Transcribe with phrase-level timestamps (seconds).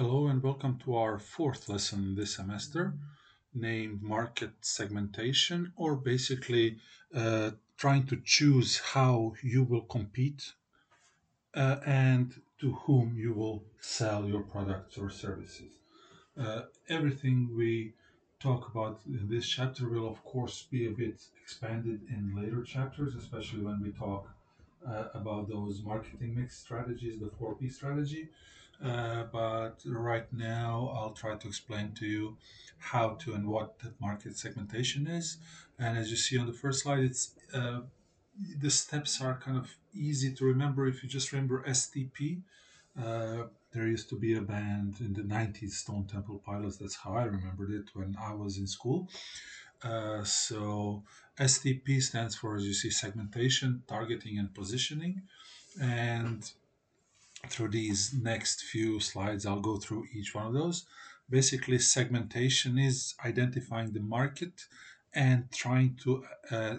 [0.00, 2.94] Hello and welcome to our fourth lesson this semester
[3.52, 6.78] named Market Segmentation, or basically
[7.14, 10.54] uh, trying to choose how you will compete
[11.54, 15.72] uh, and to whom you will sell your products or services.
[16.34, 17.92] Uh, everything we
[18.42, 23.14] talk about in this chapter will, of course, be a bit expanded in later chapters,
[23.16, 24.30] especially when we talk
[24.88, 28.30] uh, about those marketing mix strategies, the 4P strategy.
[28.82, 32.36] Uh, but right now, I'll try to explain to you
[32.78, 35.36] how to and what that market segmentation is.
[35.78, 37.80] And as you see on the first slide, it's uh,
[38.58, 42.42] the steps are kind of easy to remember if you just remember STP.
[42.98, 46.78] Uh, there used to be a band in the 90s, Stone Temple Pilots.
[46.78, 49.08] That's how I remembered it when I was in school.
[49.82, 51.04] Uh, so
[51.38, 55.22] STP stands for, as you see, segmentation, targeting, and positioning.
[55.80, 56.50] And
[57.48, 60.86] through these next few slides, I'll go through each one of those.
[61.28, 64.66] Basically, segmentation is identifying the market
[65.14, 66.76] and trying to uh,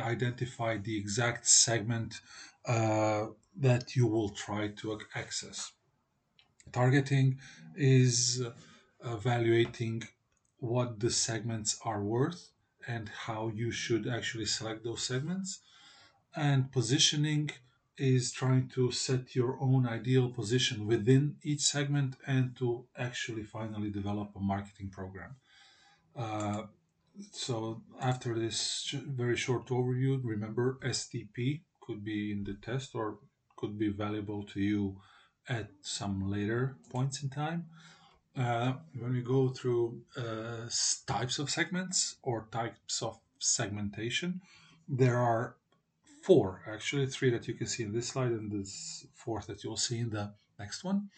[0.00, 2.20] identify the exact segment
[2.66, 5.72] uh, that you will try to access.
[6.72, 7.38] Targeting
[7.76, 8.42] is
[9.04, 10.02] evaluating
[10.58, 12.50] what the segments are worth
[12.86, 15.60] and how you should actually select those segments.
[16.34, 17.50] And positioning
[17.96, 23.90] is trying to set your own ideal position within each segment and to actually finally
[23.90, 25.36] develop a marketing program.
[26.16, 26.62] Uh,
[27.30, 33.18] so after this very short overview, remember STP could be in the test or
[33.56, 34.96] could be valuable to you
[35.48, 37.66] at some later points in time.
[38.36, 40.68] Uh, when we go through uh,
[41.06, 44.40] types of segments or types of segmentation,
[44.88, 45.56] there are
[46.24, 49.76] four actually, three that you can see in this slide, and this fourth that you'll
[49.76, 51.10] see in the next one.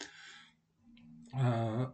[1.37, 1.85] Uh,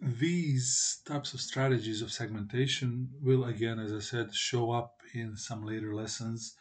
[0.00, 5.66] these types of strategies of segmentation will, again, as I said, show up in some
[5.66, 6.56] later lessons,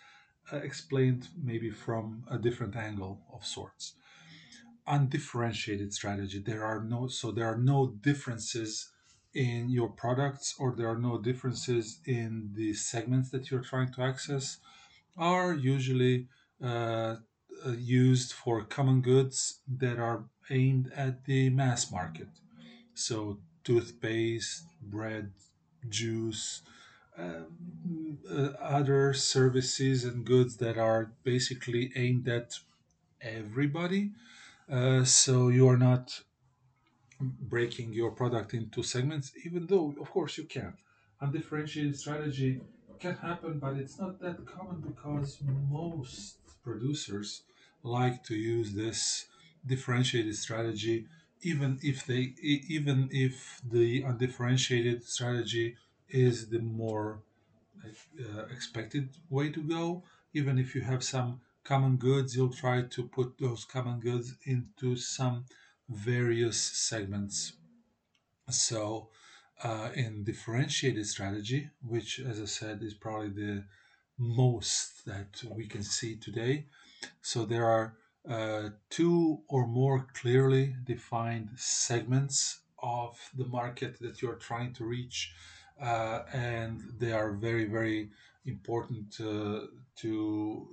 [0.52, 3.94] uh, explained maybe from a different angle of sorts.
[4.86, 6.40] Undifferentiated strategy.
[6.40, 8.90] There are no so there are no differences
[9.34, 14.02] in your products or there are no differences in the segments that you're trying to
[14.02, 14.58] access
[15.20, 16.28] are usually
[16.64, 17.18] uh,
[17.78, 22.30] used for common goods that are aimed at the mass market
[23.00, 25.32] so toothpaste, bread,
[25.88, 26.62] juice,
[27.18, 27.44] uh,
[28.30, 32.60] uh, other services and goods that are basically aimed at
[33.22, 34.12] everybody.
[34.72, 36.22] Uh, so you are not
[37.20, 40.74] breaking your product into segments, even though, of course, you can.
[41.22, 42.62] Undifferentiated strategy
[43.00, 45.38] can happen, but it's not that common because
[45.70, 47.44] most producers
[47.84, 49.26] like to use this
[49.66, 51.08] differentiated strategy
[51.42, 55.76] even if they even if the undifferentiated strategy
[56.10, 57.22] is the more
[57.86, 60.04] uh, expected way to go.
[60.34, 64.96] Even if you have some common goods you'll try to put those common goods into
[64.96, 65.46] some
[65.88, 67.54] various segments.
[68.50, 69.10] So
[69.64, 73.64] uh, in differentiated strategy which as i said is probably the
[74.18, 76.66] most that we can see today
[77.22, 77.96] so there are
[78.30, 85.34] uh, two or more clearly defined segments of the market that you're trying to reach.
[85.82, 88.10] Uh, and they are very, very
[88.46, 89.62] important uh,
[89.96, 90.68] to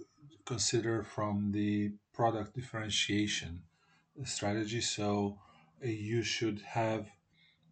[0.44, 3.62] consider from the product differentiation
[4.25, 4.80] strategy.
[4.80, 5.38] So
[5.84, 7.10] uh, you should have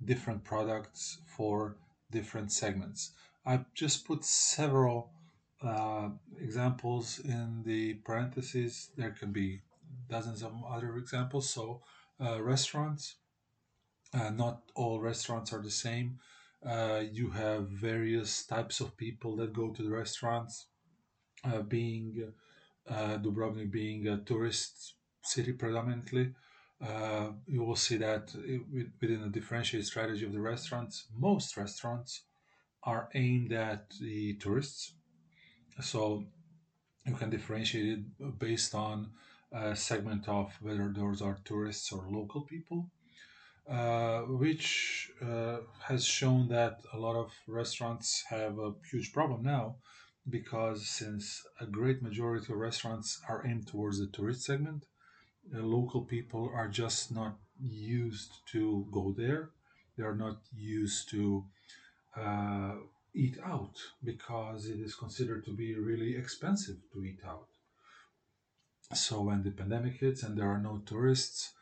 [0.03, 1.77] different products for
[2.11, 3.13] different segments.
[3.45, 5.11] I've just put several
[5.63, 6.11] uh,
[6.41, 8.91] examples in the parentheses.
[8.97, 9.61] There can be
[10.09, 11.51] dozens of other examples.
[11.51, 11.83] So
[12.25, 13.17] uh, restaurants,
[14.13, 16.19] uh, not all restaurants are the same.
[16.65, 20.67] Uh, you have various types of people that go to the restaurants,
[21.45, 22.33] uh, being
[22.89, 26.33] uh, Dubrovnik being a tourist city predominantly.
[26.87, 28.35] Uh, you will see that
[29.01, 32.23] within the differentiated strategy of the restaurants, most restaurants
[32.83, 34.93] are aimed at the tourists.
[35.81, 36.27] So
[37.07, 39.11] you can differentiate it based on
[39.51, 42.91] a segment of whether those are tourists or local people,
[43.71, 49.77] uh, which uh, has shown that a lot of restaurants have a huge problem now
[50.29, 54.87] because since a great majority of restaurants are aimed towards the tourist segment,
[55.51, 59.51] the local people are just not used to go there.
[59.97, 61.45] They are not used to
[62.17, 62.75] uh,
[63.15, 67.49] eat out because it is considered to be really expensive to eat out.
[68.93, 71.53] So when the pandemic hits and there are no tourists,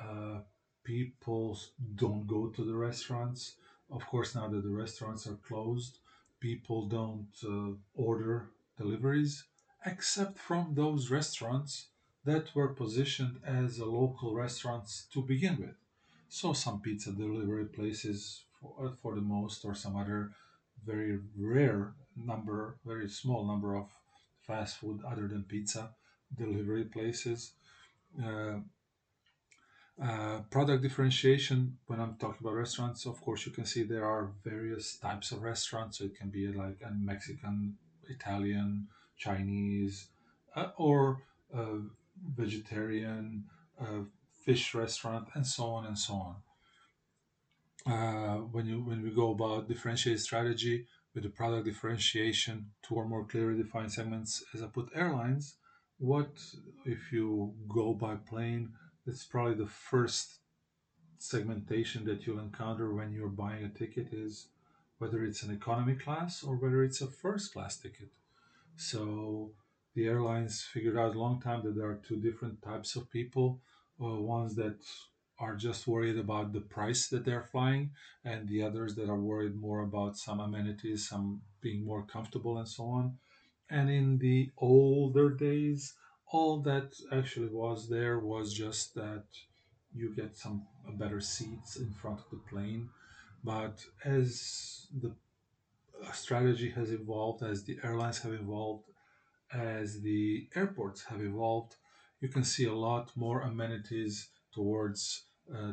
[0.00, 0.40] uh,
[0.84, 1.58] people
[1.94, 3.56] don't go to the restaurants.
[3.90, 5.98] Of course, now that the restaurants are closed,
[6.40, 9.44] people don't uh, order deliveries
[9.84, 11.89] except from those restaurants
[12.24, 15.76] that were positioned as local restaurants to begin with.
[16.28, 20.30] So some pizza delivery places for, uh, for the most, or some other
[20.84, 23.88] very rare number, very small number of
[24.46, 25.94] fast food other than pizza
[26.36, 27.52] delivery places.
[28.22, 28.58] Uh,
[30.02, 34.32] uh, product differentiation, when I'm talking about restaurants, of course, you can see there are
[34.42, 35.98] various types of restaurants.
[35.98, 37.76] So it can be like a Mexican,
[38.08, 38.88] Italian,
[39.18, 40.08] Chinese,
[40.56, 41.22] uh, or
[41.54, 41.80] uh,
[42.24, 43.44] vegetarian,
[43.80, 44.04] uh,
[44.44, 46.36] fish restaurant, and so on and so on.
[47.86, 53.06] Uh, when you when we go about differentiated strategy with the product differentiation to our
[53.06, 55.56] more clearly defined segments, as I put airlines,
[55.98, 56.30] what
[56.84, 58.72] if you go by plane?
[59.06, 60.40] That's probably the first
[61.18, 64.48] segmentation that you'll encounter when you're buying a ticket is
[64.98, 68.08] whether it's an economy class or whether it's a first class ticket.
[68.76, 69.52] So
[69.94, 73.60] the airlines figured out a long time that there are two different types of people
[74.02, 74.78] uh, ones that
[75.38, 77.90] are just worried about the price that they're flying
[78.24, 82.68] and the others that are worried more about some amenities some being more comfortable and
[82.68, 83.16] so on.
[83.68, 85.94] And in the older days
[86.32, 89.24] all that actually was there was just that
[89.92, 92.88] you get some better seats in front of the plane.
[93.42, 95.14] But as the
[96.12, 98.84] strategy has evolved as the airlines have evolved
[99.52, 101.76] as the airports have evolved
[102.20, 105.24] you can see a lot more amenities towards
[105.54, 105.72] uh,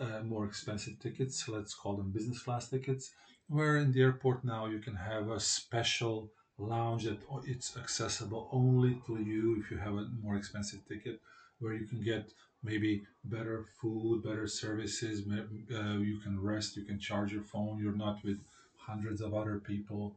[0.00, 3.12] uh, more expensive tickets let's call them business class tickets
[3.48, 9.00] where in the airport now you can have a special lounge that it's accessible only
[9.06, 11.20] to you if you have a more expensive ticket
[11.58, 12.32] where you can get
[12.62, 17.96] maybe better food better services uh, you can rest you can charge your phone you're
[18.06, 18.38] not with
[18.76, 20.14] hundreds of other people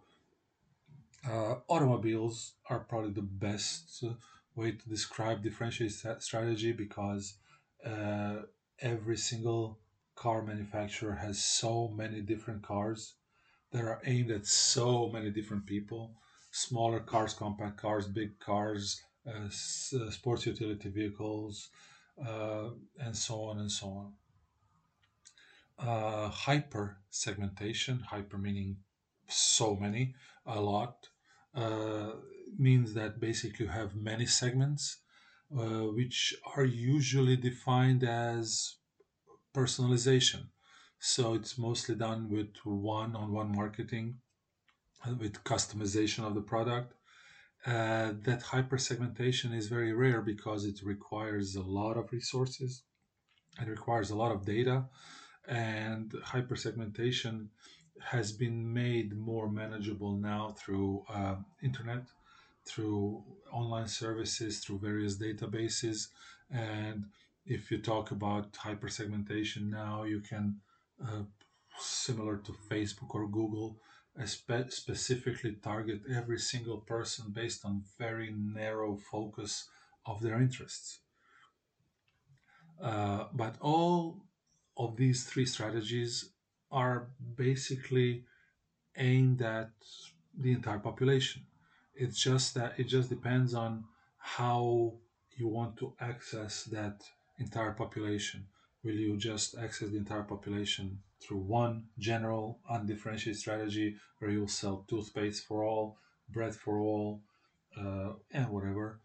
[1.30, 4.04] uh, automobiles are probably the best
[4.56, 7.36] way to describe differentiated strategy because
[7.86, 8.38] uh,
[8.82, 9.80] every single
[10.16, 13.14] car manufacturer has so many different cars
[13.72, 16.16] that are aimed at so many different people.
[16.52, 21.70] Smaller cars compact cars big cars uh, uh, sports utility vehicles
[22.26, 22.70] uh,
[23.00, 24.14] and so on and so on.
[25.78, 28.78] Uh, hyper segmentation hyper meaning
[29.28, 30.16] so many
[30.48, 31.08] a lot
[31.58, 32.12] uh,
[32.58, 34.98] means that basically you have many segments
[35.52, 38.76] uh, which are usually defined as
[39.56, 40.48] personalization.
[41.00, 44.20] So it's mostly done with one on one marketing,
[45.06, 46.94] uh, with customization of the product.
[47.66, 52.84] Uh, that hyper segmentation is very rare because it requires a lot of resources,
[53.60, 54.86] it requires a lot of data,
[55.48, 57.50] and hyper segmentation
[58.02, 62.04] has been made more manageable now through uh, internet
[62.66, 66.08] through online services through various databases.
[66.52, 67.06] And
[67.46, 70.58] if you talk about hyper segmentation now you can
[71.02, 71.24] uh,
[71.80, 73.78] similar to facebook or google
[74.20, 79.70] uh, spe- specifically target every single person based on very narrow focus
[80.06, 81.00] of their interests.
[82.82, 84.24] Uh, but all
[84.76, 86.32] of these three strategies
[86.72, 88.24] are basically
[88.98, 89.72] aimed at
[90.38, 91.44] the entire population.
[91.96, 93.86] It's just that it just depends on
[94.18, 94.94] how
[95.36, 97.02] you want to access that
[97.40, 98.48] entire population.
[98.84, 104.86] Will you just access the entire population through one general undifferentiated strategy where you'll sell
[104.88, 105.98] toothpaste for all,
[106.30, 107.22] bread for all,
[107.80, 109.00] uh, and whatever?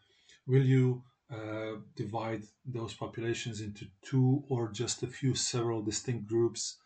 [0.47, 1.02] Will you
[1.33, 6.78] uh, divide those populations into two or just a few several distinct groups?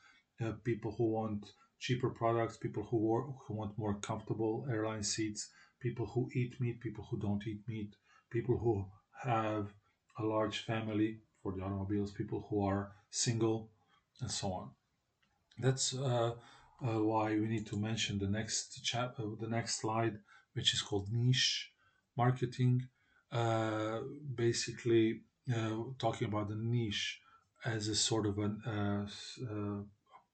[0.44, 1.46] Uh, people who want
[1.78, 5.48] cheaper products, people who, wor- who want more comfortable airline seats,
[5.80, 7.94] people who eat meat, people who don't eat meat,
[8.30, 8.84] people who
[9.22, 9.72] have
[10.18, 13.70] a large family for the automobiles, people who are single,
[14.20, 14.70] and so on.
[15.58, 16.32] That's uh,
[16.82, 20.18] uh, why we need to mention the next chap, uh, the next slide,
[20.54, 21.72] which is called niche
[22.16, 22.88] marketing.
[23.32, 24.00] Uh,
[24.34, 25.22] basically,
[25.54, 27.20] uh, talking about the niche
[27.64, 29.82] as a sort of an uh,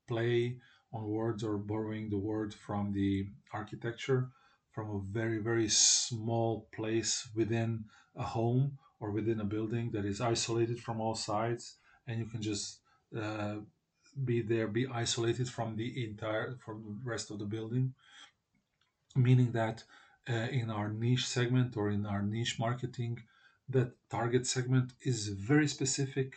[0.09, 0.57] play
[0.93, 4.29] on words or borrowing the word from the architecture
[4.71, 7.85] from a very very small place within
[8.17, 12.43] a home or within a building that is isolated from all sides and you can
[12.43, 12.81] just
[13.19, 13.57] uh,
[14.25, 17.95] be there be isolated from the entire from the rest of the building
[19.17, 19.85] meaning that
[20.29, 23.19] uh, in our niche segment or in our niche marketing
[23.69, 26.35] that target segment is very specific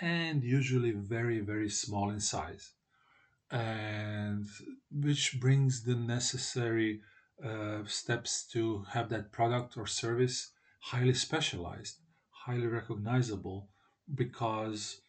[0.00, 2.72] and usually very, very small in size.
[3.50, 4.46] And
[4.90, 7.00] which brings the necessary
[7.42, 11.96] uh, steps to have that product or service highly specialized,
[12.30, 13.68] highly recognizable,
[14.14, 15.00] because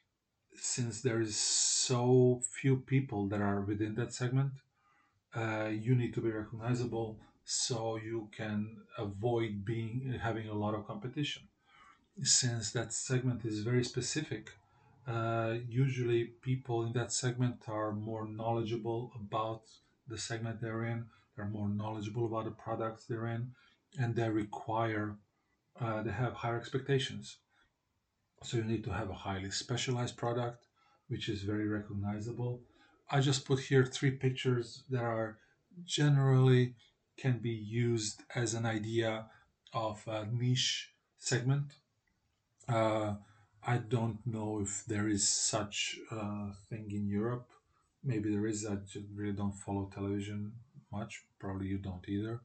[0.56, 4.52] since there is so few people that are within that segment,
[5.36, 10.86] uh, you need to be recognizable so you can avoid being having a lot of
[10.86, 11.44] competition.
[12.22, 14.52] Since that segment is very specific
[15.10, 19.64] uh, usually people in that segment are more knowledgeable about
[20.08, 21.06] the segment they're in.
[21.36, 23.52] They're more knowledgeable about the products they're in
[23.98, 25.16] and they require
[25.82, 27.38] uh, they have higher expectations.
[28.44, 30.66] So you need to have a highly specialized product
[31.08, 32.62] which is very recognizable.
[33.10, 35.40] I just put here three pictures that are
[35.86, 36.76] generally
[37.18, 39.26] can be used as an idea
[39.74, 41.74] of a niche segment.
[42.68, 43.16] Uh,
[43.66, 47.48] I don't know if there is such a thing in Europe.
[48.04, 48.66] Maybe there is.
[48.66, 48.78] I
[49.14, 50.54] really don't follow television
[50.92, 51.24] much.
[51.40, 52.42] Probably you don't either.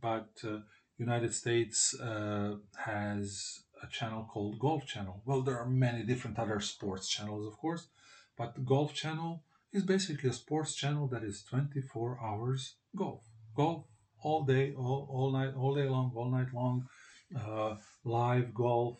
[0.00, 0.58] But uh,
[0.98, 5.22] United States uh, has a channel called Golf Channel.
[5.24, 7.88] Well, there are many different other sports channels, of course,
[8.36, 9.42] but Golf Channel
[9.72, 13.24] is basically a sports channel that is 24 hours golf.
[13.56, 13.84] Golf
[14.22, 16.88] all day, all, all night, all day long, all night long.
[17.36, 18.98] Uh, live golf,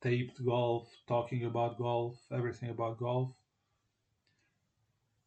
[0.00, 3.32] taped golf, talking about golf, everything about golf.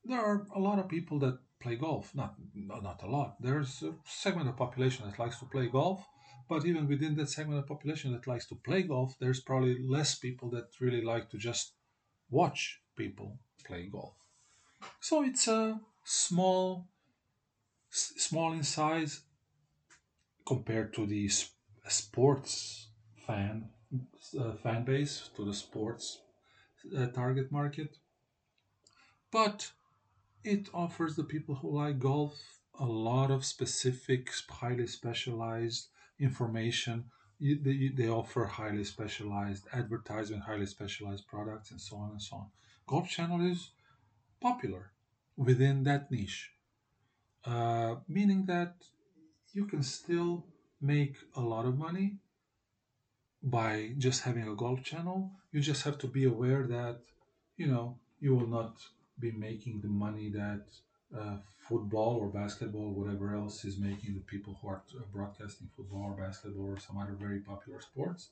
[0.06, 2.14] There are a lot of people that play golf.
[2.14, 3.42] Not not a lot.
[3.42, 6.06] There's a segment of population that likes to play golf,
[6.50, 10.16] but even within that segment of population that likes to play golf, there's probably less
[10.20, 11.74] people that really like to just
[12.30, 14.16] watch people play golf.
[15.00, 16.88] So it's a small
[17.90, 19.22] small in size
[20.46, 21.30] compared to the
[21.88, 22.90] sports
[23.26, 23.70] fan
[24.40, 26.20] uh, fan base to the sports
[26.98, 27.98] uh, target market.
[29.32, 29.72] But
[30.44, 37.06] it offers the people who like golf a lot of specific highly specialized information.
[37.40, 42.48] They, they offer highly specialized advertisement highly specialized products and so on and so on.
[42.88, 43.72] Golf channel is
[44.42, 44.92] popular
[45.38, 46.52] within that niche
[47.46, 48.76] uh, meaning that
[49.54, 50.46] you can still
[50.82, 52.18] make a lot of money
[53.44, 55.32] by just having a golf channel.
[55.52, 57.02] You just have to be aware that,
[57.58, 58.78] you know, you will not
[59.20, 60.64] be making the money that
[61.16, 64.82] uh, football or basketball, whatever else is making the people who are
[65.14, 68.30] broadcasting football or basketball or some other very popular sports.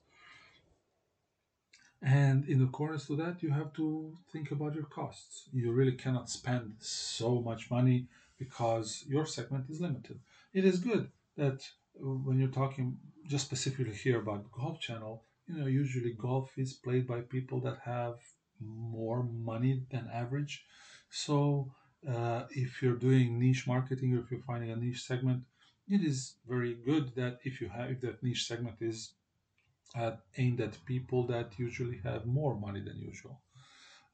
[2.01, 5.49] And in accordance to that, you have to think about your costs.
[5.53, 8.07] You really cannot spend so much money
[8.39, 10.19] because your segment is limited.
[10.51, 11.61] It is good that
[11.93, 12.97] when you're talking
[13.27, 17.79] just specifically here about Golf Channel, you know, usually golf is played by people that
[17.83, 18.15] have
[18.59, 20.65] more money than average.
[21.09, 21.71] So
[22.07, 25.43] uh, if you're doing niche marketing or if you're finding a niche segment,
[25.87, 29.13] it is very good that if you have if that niche segment is
[29.95, 33.41] uh, aimed at people that usually have more money than usual.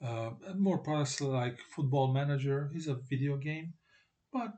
[0.02, 3.74] Uh, more products like Football Manager is a video game,
[4.32, 4.54] but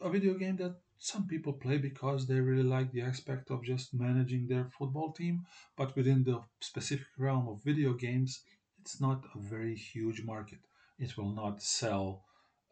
[0.00, 3.92] a video game that some people play because they really like the aspect of just
[3.92, 5.44] managing their football team,
[5.76, 8.42] but within the specific realm of video games,
[8.80, 10.60] it's not a very huge market.
[11.00, 12.22] It will not sell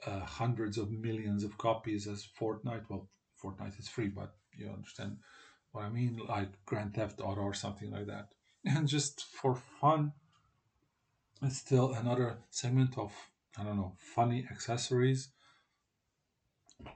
[0.07, 2.85] uh, hundreds of millions of copies as Fortnite.
[2.89, 3.09] Well,
[3.43, 5.17] Fortnite is free, but you understand
[5.73, 8.29] what I mean, like Grand Theft Auto or something like that.
[8.65, 10.13] And just for fun,
[11.43, 13.13] it's still another segment of
[13.59, 15.31] I don't know funny accessories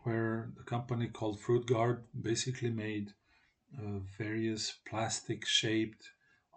[0.02, 3.12] where the company called Fruit Guard basically made
[3.78, 6.10] uh, various plastic shaped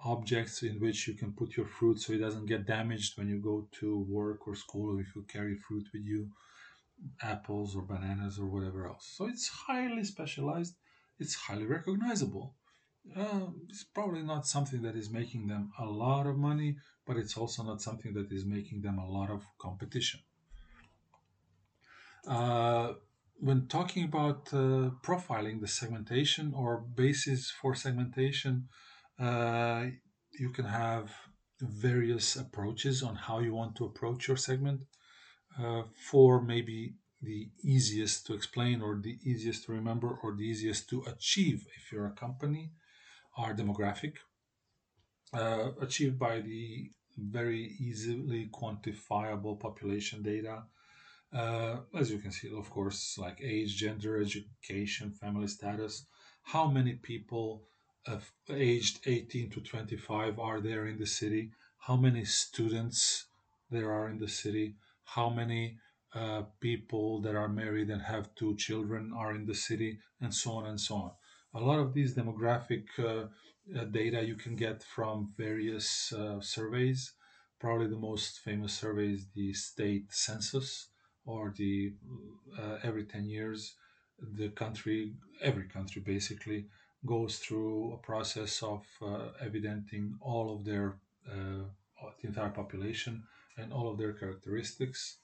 [0.03, 3.39] objects in which you can put your fruit so it doesn't get damaged when you
[3.39, 6.29] go to work or school or if you carry fruit with you
[7.21, 9.11] apples or bananas or whatever else.
[9.15, 10.75] So it's highly specialized.
[11.19, 12.53] It's highly recognizable.
[13.15, 16.75] Uh, it's probably not something that is making them a lot of money
[17.07, 20.19] but it's also not something that is making them a lot of competition.
[22.27, 22.93] Uh,
[23.39, 28.67] when talking about uh, profiling the segmentation or basis for segmentation,
[29.19, 29.85] uh,
[30.39, 31.11] you can have
[31.61, 34.81] various approaches on how you want to approach your segment.
[35.59, 40.87] Uh, for maybe the easiest to explain or the easiest to remember or the easiest
[40.87, 42.69] to achieve if you're a company
[43.35, 44.17] are demographic,
[45.33, 50.63] uh, achieved by the very easily quantifiable population data
[51.33, 56.05] uh, as you can see, of course, like age, gender, education, family status,
[56.43, 57.63] how many people
[58.05, 63.25] of aged 18 to 25 are there in the city, how many students
[63.69, 65.77] there are in the city, how many
[66.15, 70.51] uh, people that are married and have two children are in the city, and so
[70.51, 71.11] on and so on.
[71.53, 73.27] A lot of these demographic uh,
[73.77, 77.13] uh, data you can get from various uh, surveys.
[77.59, 80.87] Probably the most famous survey is the state census,
[81.27, 81.93] or the
[82.57, 83.75] uh, every 10 years,
[84.19, 86.65] the country, every country basically,
[87.05, 90.95] goes through a process of uh, evidencing all of their
[91.29, 91.65] uh,
[92.21, 93.23] the entire population
[93.57, 95.17] and all of their characteristics.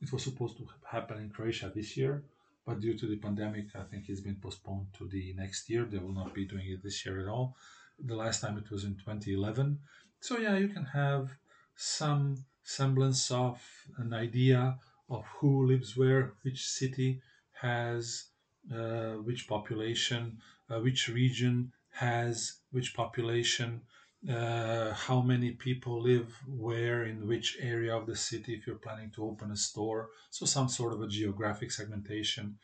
[0.00, 2.24] It was supposed to happen in Croatia this year,
[2.66, 5.84] but due to the pandemic, I think it's been postponed to the next year.
[5.84, 7.56] They will not be doing it this year at all.
[7.98, 9.78] The last time it was in 2011.
[10.20, 11.30] So yeah, you can have
[11.76, 13.62] some semblance of
[13.98, 17.20] an idea of who lives where, which city
[17.52, 18.26] has
[18.74, 20.38] uh, which population,
[20.70, 23.80] uh, which region has which population,
[24.28, 29.10] uh, how many people live where in which area of the city if you're planning
[29.14, 30.08] to open a store.
[30.30, 32.58] So, some sort of a geographic segmentation.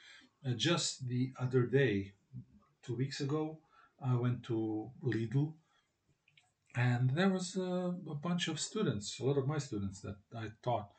[0.45, 2.13] Uh, just the other day,
[2.83, 3.59] two weeks ago,
[4.05, 5.53] I went to Lidl
[6.75, 10.49] and there was a, a bunch of students, a lot of my students that I
[10.63, 10.91] taught,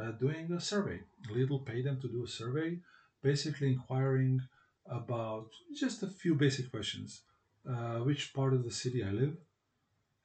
[0.00, 1.00] uh, doing a survey.
[1.30, 2.78] Lidl paid them to do a survey,
[3.22, 4.40] basically inquiring
[4.86, 7.22] about just a few basic questions.
[7.68, 9.36] Uh, which part of the city I live,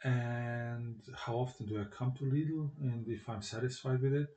[0.03, 4.27] and how often do I come to Lidl and if I'm satisfied with it.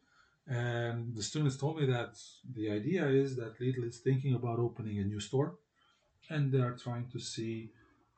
[0.46, 2.14] And the students told me that
[2.54, 5.56] the idea is that Lidl is thinking about opening a new store,
[6.30, 7.72] and they are trying to see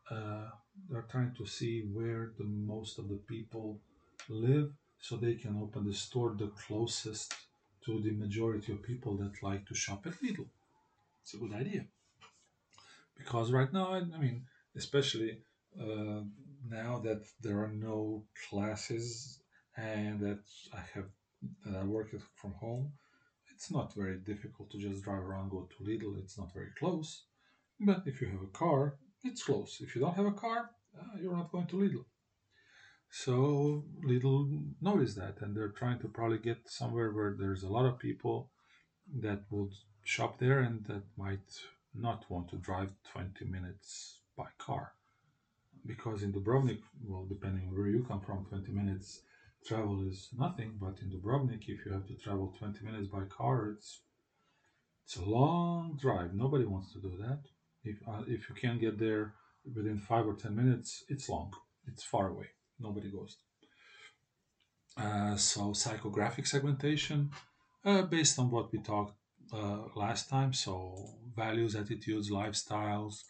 [0.09, 0.51] uh,
[0.89, 3.81] they're trying to see where the most of the people
[4.29, 7.35] live, so they can open the store the closest
[7.85, 10.47] to the majority of people that like to shop at Lidl.
[11.23, 11.87] It's a good idea
[13.17, 14.45] because right now, I, I mean,
[14.77, 15.39] especially
[15.81, 16.21] uh,
[16.69, 19.41] now that there are no classes
[19.77, 20.41] and that
[20.73, 21.07] I have
[21.65, 22.93] that I work from home,
[23.55, 26.19] it's not very difficult to just drive around, go to Lidl.
[26.19, 27.25] It's not very close,
[27.81, 29.79] but if you have a car, it's close.
[29.81, 32.05] If you don't have a car, uh, you're not going to Lidl.
[33.25, 37.87] So Lidl notice that, and they're trying to probably get somewhere where there's a lot
[37.87, 38.51] of people
[39.23, 39.73] that would
[40.05, 41.49] shop there and that might
[41.95, 44.93] not want to drive 20 minutes by car
[45.87, 49.23] because in Dubrovnik, well, depending where you come from, 20 minutes
[49.67, 50.77] travel is nothing.
[50.79, 54.03] But in Dubrovnik, if you have to travel 20 minutes by car, it's
[55.07, 56.35] it's a long drive.
[56.35, 57.41] Nobody wants to do that.
[57.83, 59.33] If uh, if you can't get there
[59.75, 61.53] within five or 10 minutes, it's long.
[61.87, 62.49] It's far away.
[62.79, 63.37] Nobody goes.
[64.97, 67.31] Uh, so psychographic segmentation,
[67.85, 69.15] uh, based on what we talked
[69.53, 70.53] uh, last time.
[70.53, 70.97] So
[71.37, 73.25] values, attitudes, lifestyles,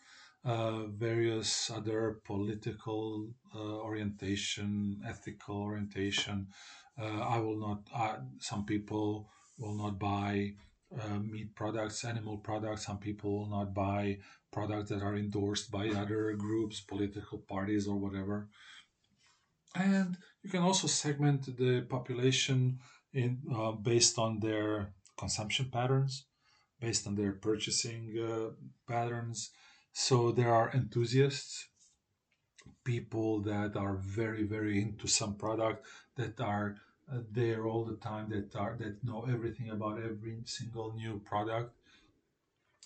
[0.45, 6.47] uh, various other political uh, orientation, ethical orientation.
[7.01, 7.81] Uh, I will not.
[8.39, 9.29] Some people
[9.59, 10.53] will not buy
[11.21, 12.87] meat products, animal products.
[12.87, 14.19] Some people will not buy
[14.53, 18.49] products that are endorsed by other groups, political parties, or whatever.
[19.77, 22.81] And you can also segment the population
[23.12, 23.39] in
[23.83, 26.25] based on their consumption patterns,
[26.81, 28.03] based on their purchasing
[28.87, 29.51] patterns
[29.99, 31.69] so there are enthusiasts,
[32.85, 35.87] people that are very, very into some product,
[36.17, 36.77] that are
[37.11, 41.73] uh, there all the time, that are that know everything about every single new product.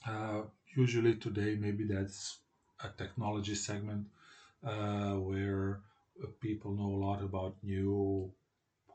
[0.07, 0.43] Uh,
[0.77, 2.39] usually today, maybe that's
[2.85, 4.07] a technology segment
[4.63, 5.90] uh, where uh,
[6.41, 8.33] people know a lot about new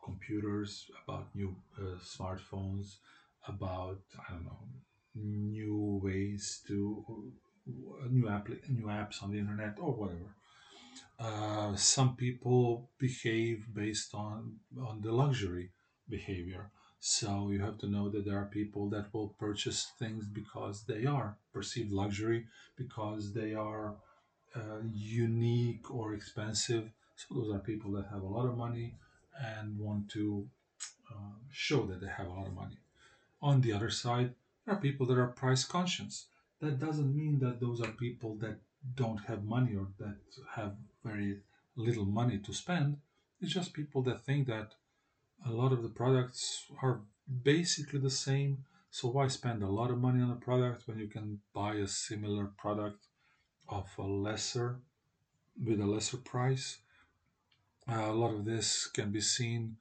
[0.03, 2.97] computers, about new uh, smartphones,
[3.47, 4.59] about I don't know
[5.15, 7.31] new ways to
[8.09, 10.35] new app new apps on the internet or whatever.
[11.19, 15.71] Uh, some people behave based on on the luxury
[16.09, 16.69] behavior.
[16.99, 21.05] So you have to know that there are people that will purchase things because they
[21.05, 23.95] are perceived luxury, because they are
[24.55, 26.91] uh, unique or expensive.
[27.15, 28.95] So those are people that have a lot of money
[29.39, 30.47] and want to
[31.12, 32.78] uh, show that they have a lot of money.
[33.41, 34.34] On the other side,
[34.65, 36.28] there are people that are price conscious
[36.62, 38.58] that doesn't mean that those are people that
[38.95, 40.17] don't have money or that
[40.56, 40.73] have
[41.04, 41.39] very
[41.75, 42.97] little money to spend.
[43.41, 44.73] It's just people that think that
[45.45, 47.01] a lot of the products are
[47.43, 48.63] basically the same.
[48.89, 51.88] So why spend a lot of money on a product when you can buy a
[51.88, 53.08] similar product
[53.67, 54.80] of a lesser
[55.63, 56.78] with a lesser price?
[57.89, 59.78] Uh, a lot of this can be seen,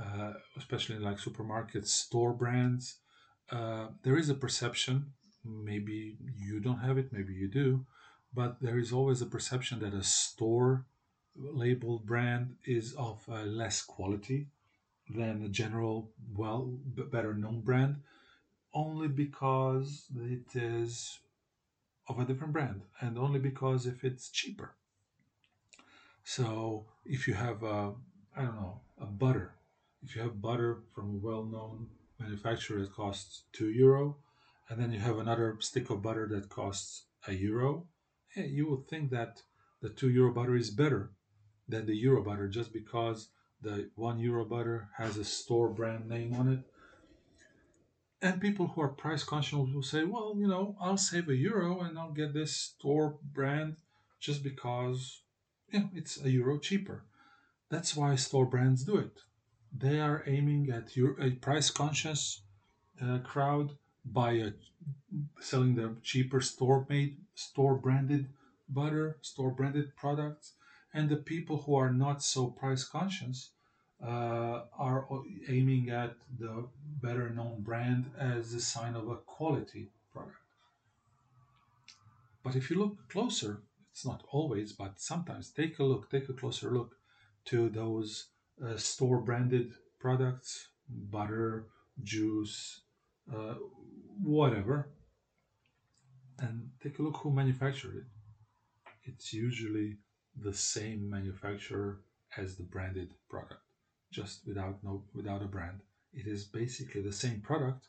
[0.00, 2.96] uh, especially in like supermarkets, store brands.
[3.50, 5.12] Uh, there is a perception
[5.44, 7.86] maybe you don't have it maybe you do
[8.34, 10.84] but there is always a perception that a store
[11.34, 14.48] labeled brand is of less quality
[15.08, 17.96] than a general, well, better known brand,
[18.74, 21.18] only because it is
[22.08, 24.74] of a different brand and only because if it's cheaper.
[26.28, 27.94] So if you have a,
[28.36, 29.54] I don't know, a butter,
[30.02, 31.86] if you have butter from a well-known
[32.20, 34.18] manufacturer that costs two euro,
[34.68, 37.86] and then you have another stick of butter that costs a euro,
[38.34, 39.40] hey, you would think that
[39.80, 41.12] the two euro butter is better
[41.66, 43.30] than the euro butter just because
[43.62, 46.60] the one euro butter has a store brand name on it.
[48.20, 51.80] And people who are price conscious will say, well, you know, I'll save a euro
[51.80, 53.76] and I'll get this store brand
[54.20, 55.22] just because
[55.72, 57.04] know, it's a euro cheaper.
[57.70, 59.20] That's why store brands do it.
[59.76, 62.42] They are aiming at a price conscious
[63.02, 63.72] uh, crowd
[64.04, 64.50] by uh,
[65.40, 68.28] selling the cheaper store made, store branded
[68.68, 70.54] butter, store branded products
[70.94, 73.50] and the people who are not so price conscious
[74.04, 75.06] uh, are
[75.48, 76.66] aiming at the
[77.02, 80.36] better known brand as a sign of a quality product.
[82.42, 83.60] But if you look closer,
[83.98, 86.94] it's not always, but sometimes take a look, take a closer look
[87.46, 88.28] to those
[88.64, 91.66] uh, store branded products, butter,
[92.04, 92.82] juice,
[93.34, 93.54] uh,
[94.22, 94.90] whatever,
[96.38, 98.04] and take a look who manufactured it.
[99.02, 99.96] It's usually
[100.40, 101.98] the same manufacturer
[102.36, 103.62] as the branded product,
[104.12, 105.80] just without no without a brand.
[106.12, 107.88] It is basically the same product,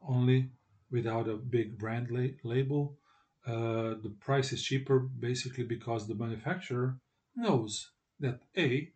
[0.00, 0.50] only
[0.92, 2.98] without a big brand la- label.
[3.46, 6.96] Uh, the price is cheaper basically because the manufacturer
[7.34, 8.88] knows that a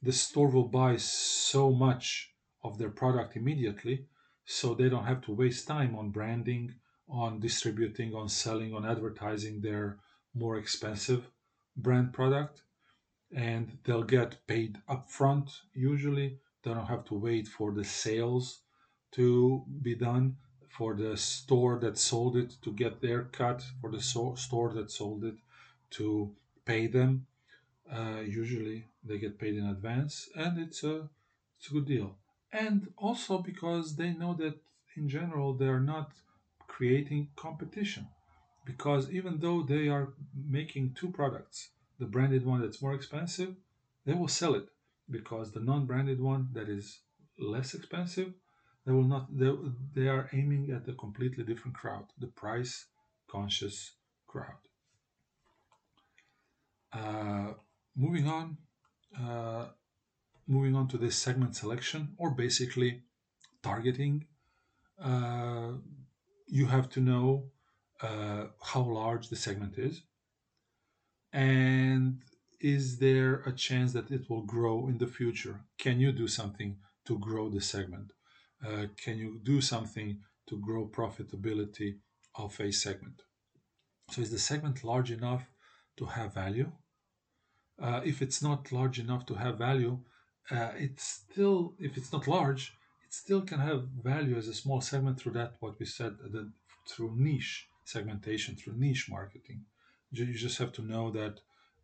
[0.00, 2.32] the store will buy so much
[2.64, 4.06] of their product immediately
[4.44, 6.74] so they don't have to waste time on branding
[7.08, 9.98] on distributing on selling on advertising their
[10.34, 11.30] more expensive
[11.76, 12.62] brand product.
[13.34, 16.38] And they'll get paid upfront usually.
[16.62, 18.60] They don't have to wait for the sales
[19.12, 20.36] to be done
[20.76, 24.90] for the store that sold it to get their cut for the so- store that
[24.90, 25.36] sold it
[25.90, 27.26] to pay them.
[27.90, 31.08] Uh, usually they get paid in advance and it's a
[31.58, 32.16] it's a good deal.
[32.52, 34.56] And also because they know that
[34.96, 36.12] in general they are not
[36.66, 38.08] creating competition
[38.64, 43.54] because even though they are making two products, the branded one that's more expensive,
[44.06, 44.68] they will sell it
[45.10, 47.00] because the non-branded one that is
[47.38, 48.32] less expensive,
[48.84, 49.26] they will not.
[49.36, 49.52] They,
[49.94, 52.86] they are aiming at a completely different crowd, the price
[53.30, 53.92] conscious
[54.26, 54.62] crowd.
[56.92, 57.54] Uh,
[57.96, 58.58] moving on,
[59.18, 59.66] uh,
[60.46, 63.02] moving on to this segment selection or basically
[63.62, 64.26] targeting.
[65.02, 65.72] Uh,
[66.46, 67.44] you have to know
[68.02, 70.02] uh, how large the segment is
[71.32, 72.22] and
[72.60, 76.76] is there a chance that it will grow in the future can you do something
[77.04, 78.12] to grow the segment
[78.96, 81.96] can you do something to grow profitability
[82.36, 83.22] of a segment
[84.10, 85.44] so is the segment large enough
[85.96, 86.70] to have value
[87.80, 89.98] uh, if it's not large enough to have value
[90.50, 94.80] uh, it's still if it's not large it still can have value as a small
[94.80, 96.50] segment through that what we said the,
[96.88, 99.64] through niche segmentation through niche marketing.
[100.10, 101.40] You just have to know that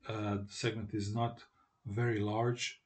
[0.08, 1.44] uh, the segment is not
[1.86, 2.80] very large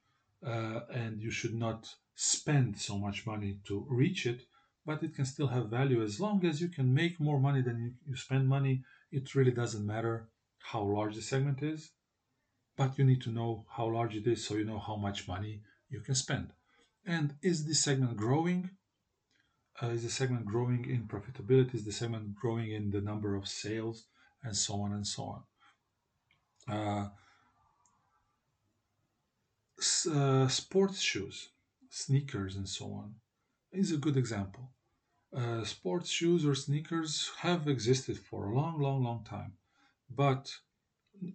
[0.45, 4.43] uh, and you should not spend so much money to reach it,
[4.85, 7.95] but it can still have value as long as you can make more money than
[8.05, 8.83] you, spend money.
[9.11, 10.29] It really doesn't matter
[10.59, 11.91] how large the segment is,
[12.77, 15.61] but you need to know how large it is so you know how much money
[15.89, 16.51] you can spend.
[17.05, 18.71] And is this segment growing?
[19.81, 21.75] uh, is the segment growing in profitability?
[21.75, 24.05] Is the segment growing in the number of sales,
[24.43, 25.23] and so on and so
[26.67, 26.75] on?
[26.75, 27.09] Uh,
[30.07, 31.49] uh, sports shoes,
[31.89, 33.15] sneakers, and so on
[33.71, 34.71] is a good example.
[35.35, 39.53] Uh, sports shoes or sneakers have existed for a long, long, long time,
[40.09, 40.55] but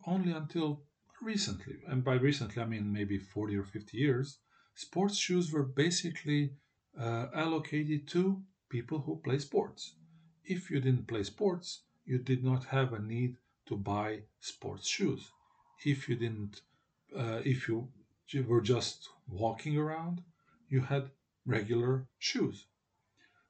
[0.07, 0.83] only until
[1.21, 4.39] recently, and by recently I mean maybe 40 or 50 years,
[4.75, 6.53] sports shoes were basically
[6.99, 9.95] uh, allocated to people who play sports.
[10.45, 15.31] If you didn't play sports, you did not have a need to buy sports shoes.
[15.85, 16.63] If you didn't,
[17.17, 17.89] uh, if you
[18.35, 20.23] were just walking around,
[20.69, 21.11] you had
[21.47, 22.67] regular shoes.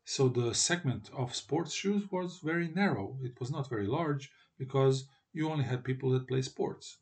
[0.04, 3.18] So the segment of sports shoes was very narrow.
[3.22, 6.96] It was not very large because you only had people that play sports.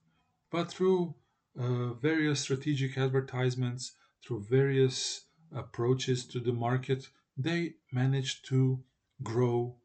[0.51, 1.15] But through
[1.59, 3.93] uh, various strategic advertisements,
[4.25, 8.83] through various approaches to the market, they managed to
[9.23, 9.77] grow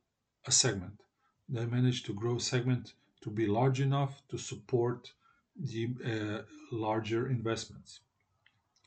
[0.45, 1.03] a segment.
[1.47, 5.11] They managed to grow a segment to be large enough to support
[5.55, 8.01] the uh, larger investments.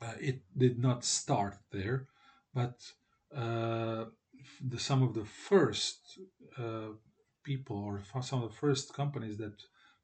[0.03, 2.07] Uh, it did not start there,
[2.55, 2.77] but
[3.35, 4.05] uh,
[4.66, 6.18] the, some of the first
[7.42, 9.62] people or some of the first companies that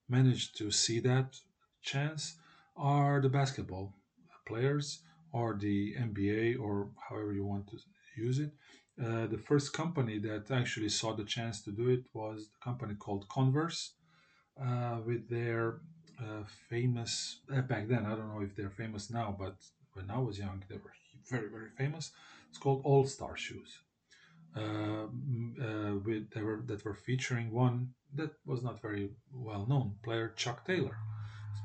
[0.09, 1.37] managed to see that
[1.83, 2.37] chance
[2.77, 3.95] are the basketball
[4.47, 7.79] players or the NBA or however you want to
[8.17, 8.53] use it.
[9.03, 12.95] Uh, the first company that actually saw the chance to do it was the company
[12.95, 13.95] called Converse
[14.63, 15.81] uh, with their
[16.21, 18.07] uh, famous uh, back then.
[18.07, 19.57] I don't know if they're famous now, but
[19.95, 20.95] when I was young, they were
[21.29, 22.13] very very famous.
[22.49, 23.79] It's called All Star shoes.
[24.57, 25.07] Uh,
[25.65, 30.33] uh, with they were that were featuring one that was not very well known player,
[30.37, 30.97] Chuck Taylor.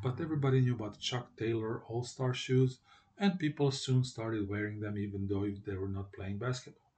[0.03, 2.79] But everybody knew about Chuck Taylor All Star shoes,
[3.17, 6.91] and people soon started wearing them, even though they were not playing basketball.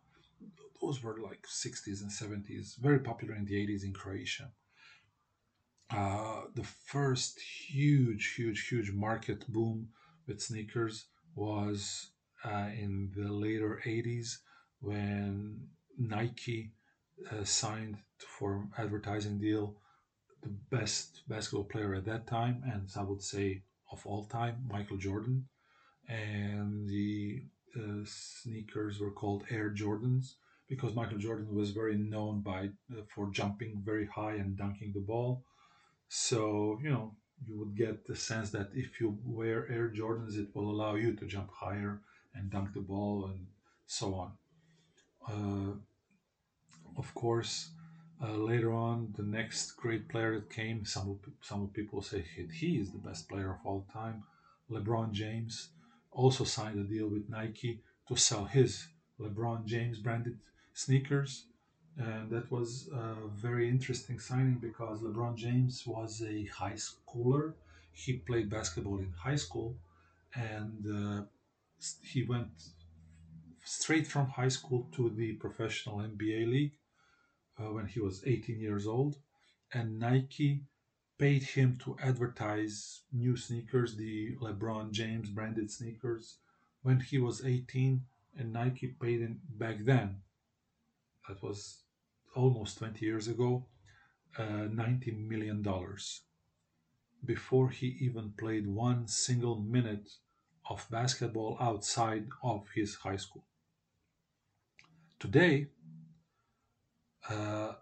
[0.82, 4.52] Those were like 60s and 70s, very popular in the 80s in Croatia.
[5.90, 9.90] Uh, the first huge, huge, huge market boom
[10.28, 12.12] with sneakers was
[12.44, 14.38] uh, in the later 80s
[14.82, 16.72] when Nike
[17.32, 19.78] uh, signed for advertising deal
[20.44, 24.98] the best basketball player at that time, and I would say of all time, Michael
[24.98, 25.48] Jordan.
[26.08, 27.44] And the
[27.78, 30.36] uh, sneakers were called Air Jordans
[30.70, 35.02] because Michael Jordan was very known by uh, for jumping very high and dunking the
[35.02, 35.44] ball.
[36.10, 37.16] So you know
[37.46, 41.14] you would get the sense that if you wear Air Jordans, it will allow you
[41.14, 42.02] to jump higher
[42.34, 43.46] and dunk the ball and
[43.86, 44.32] so on.
[45.28, 45.74] Uh,
[46.98, 47.72] of course,
[48.24, 52.78] uh, later on, the next great player that came, some some people say he, he
[52.78, 54.24] is the best player of all time.
[54.72, 55.70] LeBron James
[56.12, 58.88] also signed a deal with Nike to sell his
[59.20, 60.40] LeBron James branded
[60.74, 61.46] sneakers,
[61.98, 67.54] and that was a very interesting signing because LeBron James was a high schooler.
[67.92, 69.78] He played basketball in high school,
[70.36, 71.24] and uh,
[72.04, 72.52] he went
[73.64, 76.74] straight from high school to the professional NBA league
[77.60, 79.18] uh, when he was 18 years old,
[79.74, 80.66] and Nike
[81.18, 86.38] paid him to advertise new sneakers, the LeBron James branded sneakers,
[86.84, 88.04] when he was 18,
[88.38, 90.18] and Nike paid him back then.
[91.28, 91.82] That was
[92.38, 93.66] almost 20 years ago,
[94.38, 96.22] uh, 90 million dollars
[97.26, 100.10] before he even played one single minute
[100.70, 103.44] of basketball outside of his high school.
[105.20, 105.68] Today,
[107.30, 107.74] uh,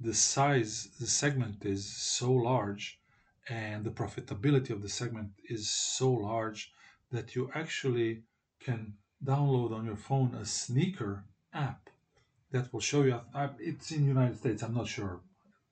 [0.00, 3.00] the size, the segment is so large,
[3.48, 6.72] and the profitability of the segment is so large
[7.10, 8.22] that you actually
[8.60, 11.90] can download on your phone a sneaker app
[12.50, 13.20] that will show you.
[13.58, 14.62] It's in United States.
[14.62, 15.20] I'm not sure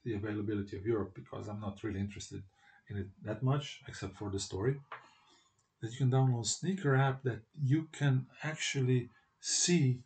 [0.04, 2.42] the availability of Europe because I'm not really interested
[2.88, 4.76] in it that much, except for the story.
[5.80, 9.10] That you can download sneaker app that you can actually
[9.40, 10.00] see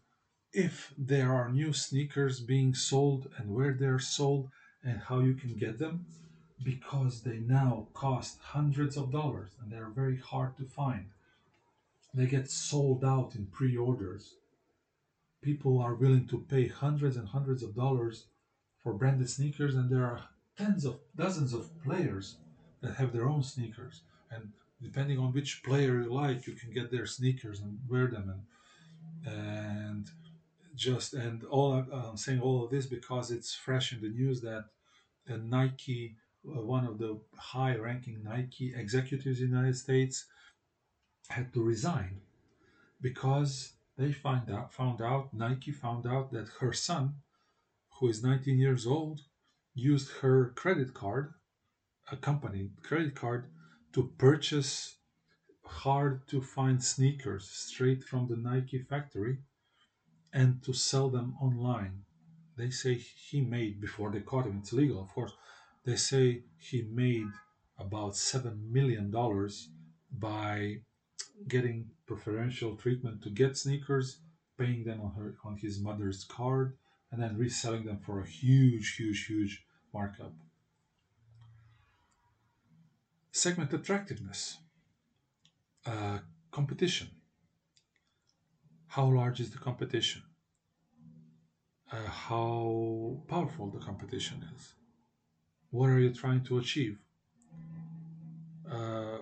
[0.53, 4.49] if there are new sneakers being sold and where they're sold
[4.83, 6.07] and how you can get them
[6.63, 11.07] because they now cost hundreds of dollars and they're very hard to find.
[12.13, 14.35] They get sold out in pre orders.
[15.43, 18.27] People are willing to pay hundreds and hundreds of dollars
[18.83, 20.25] for branded sneakers, and there are
[20.57, 22.37] tens of dozens of players
[22.83, 24.03] that have their own sneakers.
[24.31, 28.47] And depending on which player you like, you can get their sneakers and wear them.
[29.27, 30.11] And, and
[30.75, 34.65] just and all I'm saying all of this because it's fresh in the news that
[35.29, 40.27] Nike, uh, one of the high-ranking Nike executives in the United States,
[41.29, 42.21] had to resign
[43.01, 47.15] because they find out found out Nike found out that her son,
[47.99, 49.21] who is 19 years old,
[49.75, 51.35] used her credit card,
[52.11, 53.47] a company credit card,
[53.93, 54.97] to purchase
[55.65, 59.39] hard to find sneakers straight from the Nike factory
[60.33, 62.03] and to sell them online.
[62.57, 65.33] They say he made, before they caught him, it's legal, of course,
[65.85, 67.29] they say he made
[67.79, 69.11] about $7 million
[70.11, 70.83] by
[71.49, 74.19] getting preferential treatment to get sneakers,
[74.59, 76.77] paying them on, her, on his mother's card,
[77.11, 80.35] and then reselling them for a huge, huge, huge markup.
[83.33, 84.59] Segment attractiveness,
[85.87, 86.19] uh,
[86.51, 87.09] competition
[88.91, 90.21] how large is the competition,
[91.93, 94.75] uh, how powerful the competition is,
[95.71, 96.99] what are you trying to achieve.
[98.69, 99.19] Uh,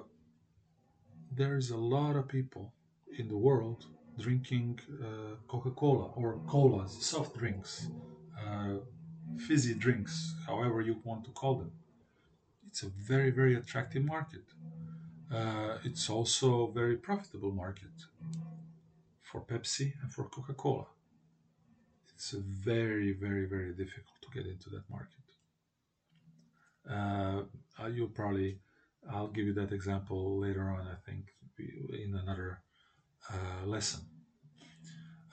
[1.30, 2.72] there's a lot of people
[3.18, 3.86] in the world
[4.18, 7.88] drinking uh, Coca Cola or colas, soft drinks,
[8.40, 8.76] uh,
[9.46, 11.72] fizzy drinks, however you want to call them.
[12.66, 14.44] It's a very, very attractive market.
[15.32, 17.96] Uh, it's also a very profitable market
[19.22, 20.86] for Pepsi and for Coca Cola.
[22.14, 25.26] It's very, very, very difficult to get into that market.
[26.90, 27.42] Uh,
[27.88, 28.58] you'll probably,
[29.12, 31.26] I'll give you that example later on, I think,
[31.58, 32.60] in another
[33.66, 34.00] lesson.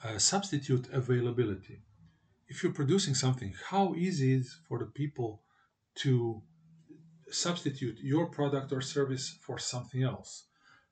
[0.04, 1.80] Uh, substitute availability.
[2.48, 5.42] If you're producing something, how easy is for the people
[5.96, 6.42] to
[7.30, 10.44] substitute your product or service for something else?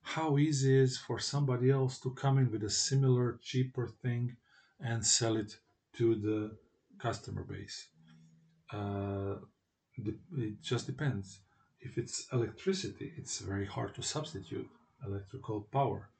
[0.03, 4.37] How easy is for somebody else to come in with a similar, cheaper thing
[4.81, 5.57] and sell it
[5.97, 6.57] to the
[6.99, 7.89] customer base?
[8.73, 9.37] Uh,
[9.97, 11.41] it just depends.
[11.81, 14.69] If it's electricity, it's very hard to substitute
[15.07, 16.11] electrical power.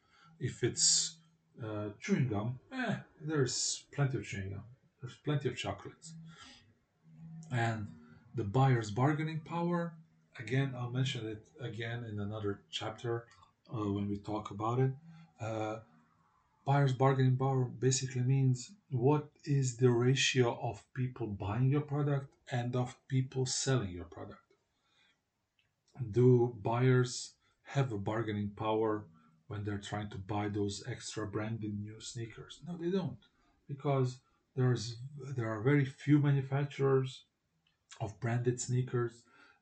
[0.41, 1.17] If it's
[1.63, 4.65] uh, chewing gum, eh, there's plenty of chewing gum.
[5.01, 6.15] There's plenty of chocolates.
[7.53, 7.87] And
[8.35, 9.95] the buyer's bargaining power,
[10.39, 13.27] again, I'll mention it again in another chapter
[13.73, 14.91] uh, when we talk about it.
[15.41, 15.77] Uh,
[16.65, 22.75] buyer's bargaining power basically means what is the ratio of people buying your product and
[22.75, 24.41] of people selling your product.
[26.11, 29.05] Do buyers have a bargaining power
[29.55, 32.59] when they're trying to buy those extra branded new sneakers?
[32.67, 33.23] No, they don't,
[33.69, 34.19] because
[34.57, 34.97] there's
[35.37, 37.11] there are very few manufacturers
[38.01, 39.13] of branded sneakers.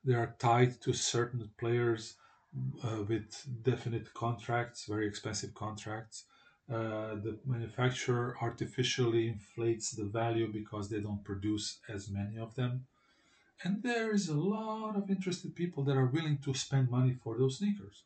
[0.03, 2.15] They are tied to certain players
[2.83, 3.29] uh, with
[3.63, 6.25] definite contracts, very expensive contracts.
[6.73, 12.87] Uh, the manufacturer artificially inflates the value because they don't produce as many of them.
[13.63, 17.37] And there is a lot of interested people that are willing to spend money for
[17.37, 18.05] those sneakers.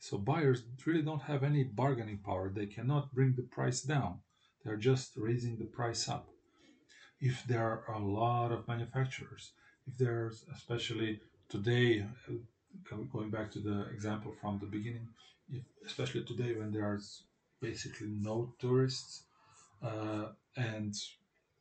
[0.00, 2.48] So buyers really don't have any bargaining power.
[2.48, 4.20] They cannot bring the price down.
[4.64, 6.26] They're just raising the price up.
[7.20, 9.52] If there are a lot of manufacturers,
[9.86, 15.06] if there's especially today, uh, going back to the example from the beginning,
[15.50, 17.24] if, especially today when there's
[17.60, 19.24] basically no tourists,
[19.82, 20.94] uh, and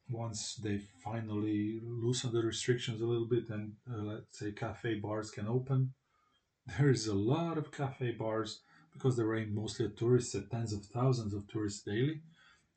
[0.09, 5.29] once they finally loosen the restrictions a little bit and uh, let's say cafe bars
[5.29, 5.93] can open,
[6.77, 8.61] there is a lot of cafe bars
[8.93, 12.21] because they're aimed mostly tourists, at tens of thousands of tourists daily.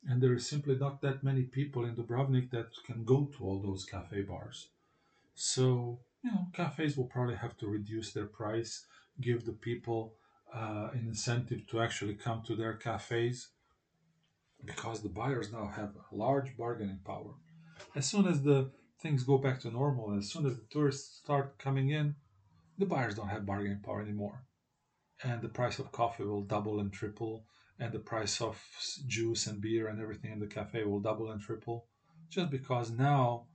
[0.05, 3.61] And there is simply not that many people in Dubrovnik that can go to all
[3.61, 4.69] those cafe bars.
[5.35, 8.85] So, you know, cafes will probably have to reduce their price,
[9.21, 10.15] give the people
[10.53, 13.49] uh, an incentive to actually come to their cafes
[14.65, 17.33] because the buyers now have a large bargaining power.
[17.95, 21.57] As soon as the things go back to normal, as soon as the tourists start
[21.57, 22.15] coming in,
[22.83, 24.43] the buyers don't have bargaining power anymore.
[25.23, 27.45] And the price of coffee will double and triple,
[27.79, 28.61] and the price of
[29.07, 31.85] juice and beer and everything in the cafe will double and triple,
[32.29, 33.45] just because now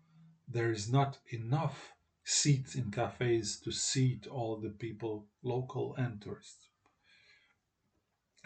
[0.48, 1.92] there is not enough
[2.24, 6.68] seats in cafes to seat all the people, local and tourists.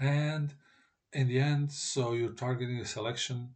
[0.00, 0.52] And
[1.12, 3.50] in the end, so you're targeting a selection,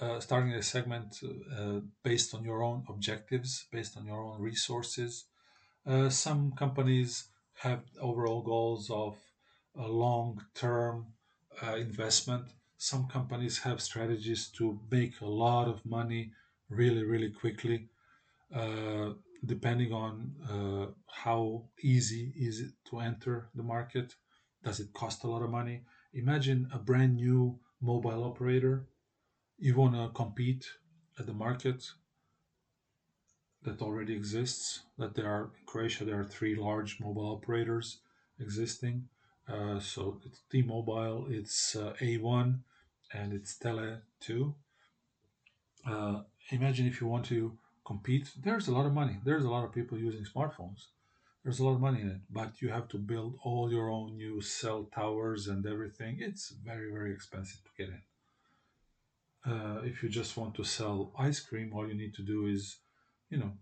[0.00, 1.20] uh, starting a segment
[1.56, 5.26] uh, based on your own objectives, based on your own resources,
[6.08, 7.28] some companies
[7.62, 9.16] have overall goals of
[9.76, 11.06] a long term
[11.62, 12.46] uh, investment.
[12.76, 16.32] Some companies have strategies to make a lot of money
[16.68, 17.88] really, really quickly,
[18.54, 19.10] uh,
[19.44, 24.14] depending on uh, how easy is it to enter the market.
[24.64, 25.84] Does it cost a lot of money?
[26.14, 28.86] Imagine a brand new mobile operator.
[29.58, 30.66] You want to compete
[31.18, 31.84] at the market
[33.64, 34.80] that already exists.
[34.98, 37.98] That there are in Croatia, there are three large mobile operators
[38.40, 39.08] existing.
[39.48, 42.60] Uh, so it's T-Mobile, it's uh, A1,
[43.12, 44.54] and it's Tele2.
[45.86, 46.20] Uh,
[46.50, 48.30] imagine if you want to compete.
[48.40, 49.18] There's a lot of money.
[49.24, 50.86] There's a lot of people using smartphones.
[51.42, 54.16] There's a lot of money in it, but you have to build all your own
[54.16, 56.18] new cell towers and everything.
[56.20, 58.02] It's very, very expensive to get in.
[59.52, 62.76] Uh, if you just want to sell ice cream, all you need to do is
[63.32, 63.52] you know,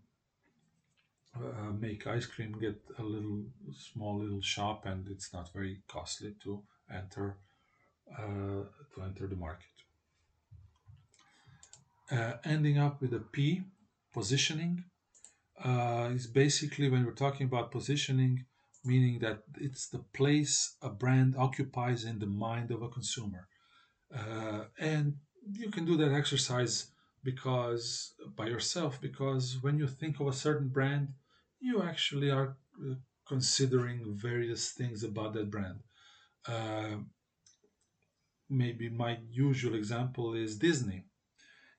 [1.36, 6.34] uh, make ice cream, get a little small little shop, and it's not very costly
[6.42, 7.36] to enter
[8.18, 9.76] uh, to enter the market.
[12.10, 13.62] Uh, ending up with a P,
[14.12, 14.82] positioning,
[15.64, 18.44] uh, is basically when we're talking about positioning,
[18.84, 23.46] meaning that it's the place a brand occupies in the mind of a consumer,
[24.12, 25.14] uh, and
[25.52, 26.90] you can do that exercise
[27.22, 31.08] because by yourself because when you think of a certain brand
[31.60, 32.94] you actually are uh,
[33.26, 35.80] considering various things about that brand
[36.48, 36.96] uh,
[38.50, 41.04] maybe my usual example is disney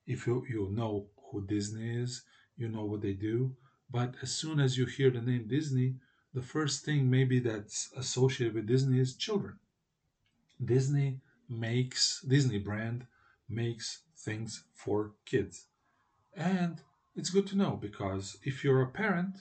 [0.07, 2.23] if you, you know who disney is
[2.57, 3.55] you know what they do
[3.91, 5.89] But as soon as you hear the name Disney,
[6.37, 9.55] the first thing maybe that's associated with Disney is children.
[10.63, 11.19] Disney
[11.49, 13.05] makes Disney brand
[13.49, 15.67] makes things for kids.
[16.35, 16.81] And
[17.15, 19.35] it's good to know because if you're a parent,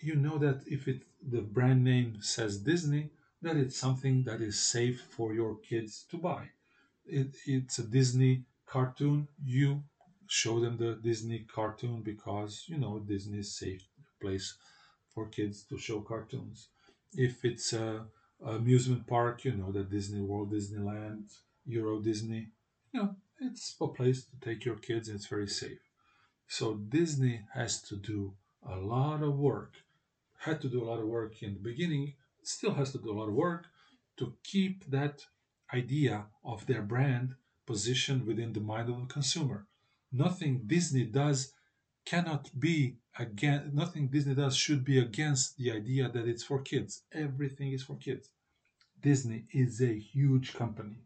[0.00, 3.10] you know that if it the brand name says Disney,
[3.42, 6.48] that it's something that is safe for your kids to buy.
[7.04, 9.28] It, it's a Disney cartoon.
[9.44, 9.82] You
[10.26, 13.84] show them the Disney cartoon because you know Disney is safe
[14.20, 14.54] place
[15.14, 16.68] for kids to show cartoons.
[17.12, 18.06] If it's a,
[18.42, 21.24] amusement park, you know that Disney World, Disneyland,
[21.66, 22.48] Euro Disney,
[22.92, 25.08] you know it's a place to take your kids.
[25.08, 25.80] It's very safe.
[26.46, 28.34] So Disney has to do
[28.68, 29.74] a lot of work.
[30.38, 32.14] Had to do a lot of work in the beginning.
[32.42, 33.66] Still has to do a lot of work
[34.18, 35.26] to keep that
[35.72, 37.34] idea of their brand
[37.66, 39.66] positioned within the mind of the consumer.
[40.12, 41.52] Nothing Disney does
[42.04, 47.02] cannot be again nothing Disney does should be against the idea that it's for kids.
[47.12, 48.30] Everything is for kids.
[49.00, 50.96] Disney is a huge company.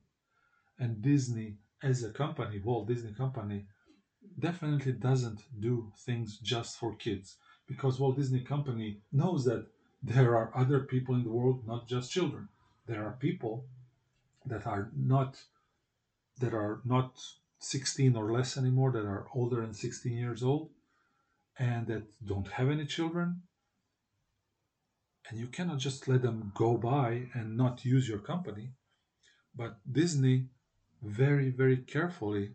[0.78, 3.66] And Disney as a company, Walt Disney Company,
[4.38, 9.66] definitely doesn't do things just for kids because Walt Disney Company knows that
[10.02, 12.48] there are other people in the world, not just children.
[12.86, 13.64] There are people
[14.46, 15.38] that are not
[16.40, 17.18] that are not
[17.60, 20.70] 16 or less anymore, that are older than 16 years old,
[21.58, 23.42] and that don't have any children.
[25.30, 28.72] And you cannot just let them go by and not use your company.
[29.56, 30.48] But Disney
[31.04, 32.52] very, very carefully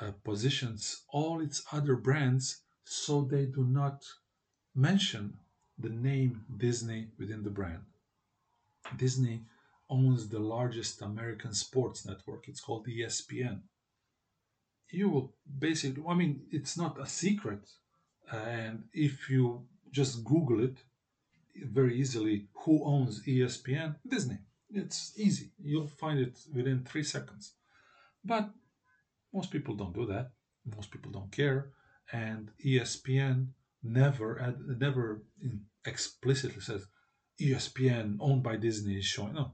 [0.00, 4.04] uh, positions all its other brands so they do not
[4.74, 5.34] mention
[5.78, 7.82] the name Disney within the brand.
[8.96, 9.42] Disney
[9.90, 12.48] owns the largest American sports network.
[12.48, 13.60] It's called ESPN.
[14.90, 17.60] You will basically, I mean, it's not a secret.
[18.30, 20.78] And if you just Google it
[21.64, 23.96] very easily, who owns ESPN?
[24.06, 24.38] Disney.
[24.70, 25.50] It's easy.
[25.62, 27.52] You'll find it within three seconds.
[28.28, 28.50] But
[29.32, 30.26] most people don't do that.
[30.76, 31.70] Most people don't care.
[32.12, 33.48] And ESPN
[33.82, 34.54] never,
[34.86, 35.22] never
[35.84, 36.86] explicitly says
[37.40, 39.34] ESPN owned by Disney is showing.
[39.34, 39.52] No.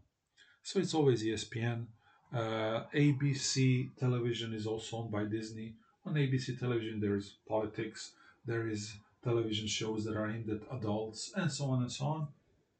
[0.63, 1.87] So it's always ESPN.
[2.35, 5.75] Uh, ABC television is also owned by Disney.
[6.05, 8.13] On ABC television, there's politics,
[8.45, 12.29] there is television shows that are aimed at adults, and so on and so on.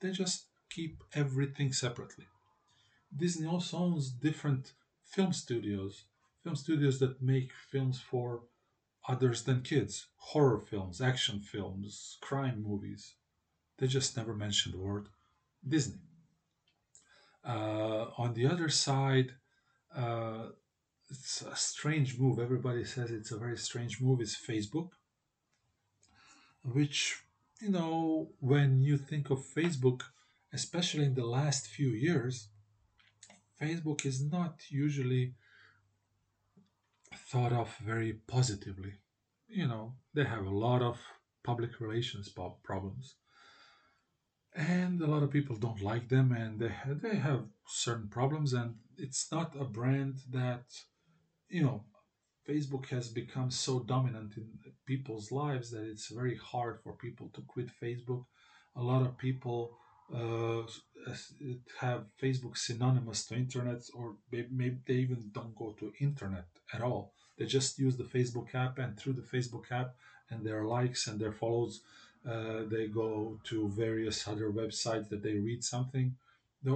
[0.01, 2.27] They just keep everything separately.
[3.17, 4.73] Disney also owns different
[5.05, 6.05] film studios
[6.43, 8.43] film studios that make films for
[9.09, 13.15] others than kids horror films, action films, crime movies.
[13.79, 15.09] They just never mention the word
[15.67, 16.01] Disney.
[17.47, 19.33] Uh, on the other side,
[19.95, 20.47] uh,
[21.11, 22.39] it's a strange move.
[22.39, 24.21] Everybody says it's a very strange move.
[24.23, 24.91] Is Facebook,
[26.63, 27.23] which
[27.61, 30.03] you know, when you think of Facebook,
[30.53, 32.49] especially in the last few years,
[33.65, 35.35] Facebook is not usually
[37.31, 38.95] thought of very positively.
[39.49, 40.99] You know, they have a lot of
[41.43, 42.29] public relations
[42.63, 43.17] problems.
[44.55, 48.53] And a lot of people don't like them and they, they have certain problems.
[48.53, 50.65] And it's not a brand that,
[51.49, 51.85] you know,
[52.49, 54.47] Facebook has become so dominant in
[54.87, 58.25] people's lives that it's very hard for people to quit Facebook.
[58.77, 59.79] A lot of people
[61.81, 67.13] have Facebook synonymous to internet, or maybe they even don't go to internet at all.
[67.39, 69.95] They just use the Facebook app, and through the Facebook app
[70.31, 71.83] and their likes and their follows,
[72.27, 76.17] uh, they go to various other websites that they read something.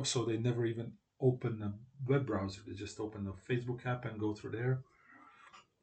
[0.02, 1.72] So they never even open a
[2.10, 2.60] web browser.
[2.66, 4.82] They just open the Facebook app and go through there.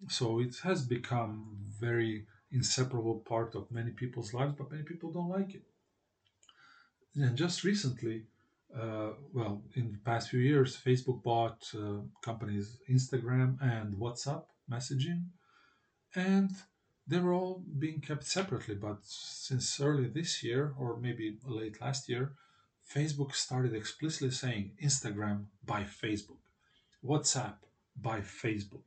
[0.10, 5.30] So it has become very inseparable part of many people's lives, but many people don't
[5.30, 5.64] like it.
[7.16, 8.24] And just recently,
[8.76, 15.26] uh, well, in the past few years, Facebook bought uh, companies Instagram and WhatsApp messaging,
[16.14, 16.52] and
[17.08, 18.76] they were all being kept separately.
[18.76, 22.34] But since early this year, or maybe late last year,
[22.94, 26.44] Facebook started explicitly saying Instagram by Facebook,
[27.04, 27.56] WhatsApp
[27.96, 28.84] by Facebook.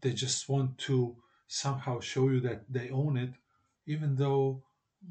[0.00, 1.16] They just want to
[1.46, 3.34] somehow show you that they own it,
[3.86, 4.62] even though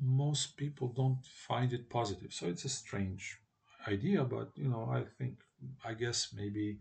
[0.01, 2.33] most people don't find it positive.
[2.33, 3.39] So it's a strange
[3.87, 5.35] idea, but you know, I think,
[5.83, 6.79] I guess maybe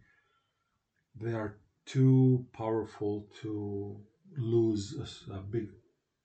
[1.14, 1.56] they are
[1.86, 4.00] too powerful to
[4.36, 4.96] lose
[5.28, 5.68] a, a big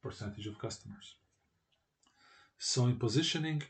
[0.02, 1.16] percentage of customers.
[2.58, 3.64] So in positioning,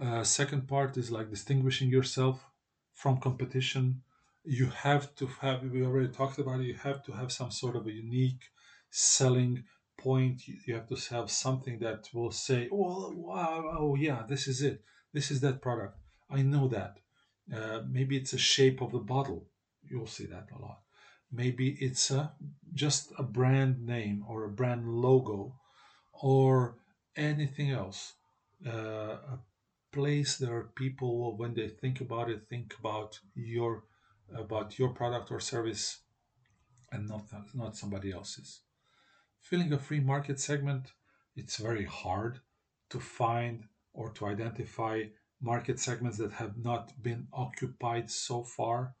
[0.00, 2.46] uh, second part is like distinguishing yourself
[2.94, 4.02] from competition.
[4.44, 7.76] You have to have, we already talked about it, you have to have some sort
[7.76, 8.44] of a unique
[8.90, 9.64] selling
[10.00, 14.62] point you have to have something that will say oh wow oh yeah this is
[14.62, 14.82] it.
[15.12, 15.96] This is that product.
[16.30, 16.98] I know that.
[17.54, 19.46] Uh, maybe it's a shape of the bottle.
[19.90, 20.80] You'll see that a lot.
[21.32, 22.32] Maybe it's a,
[22.72, 25.56] just a brand name or a brand logo
[26.12, 26.76] or
[27.16, 28.14] anything else.
[28.64, 29.38] Uh, a
[29.92, 33.82] place there people when they think about it think about your
[34.36, 35.98] about your product or service
[36.92, 37.24] and not
[37.54, 38.60] not somebody else's
[39.40, 40.92] filling a free market segment,
[41.36, 42.40] it's very hard
[42.90, 45.04] to find or to identify
[45.40, 48.94] market segments that have not been occupied so far.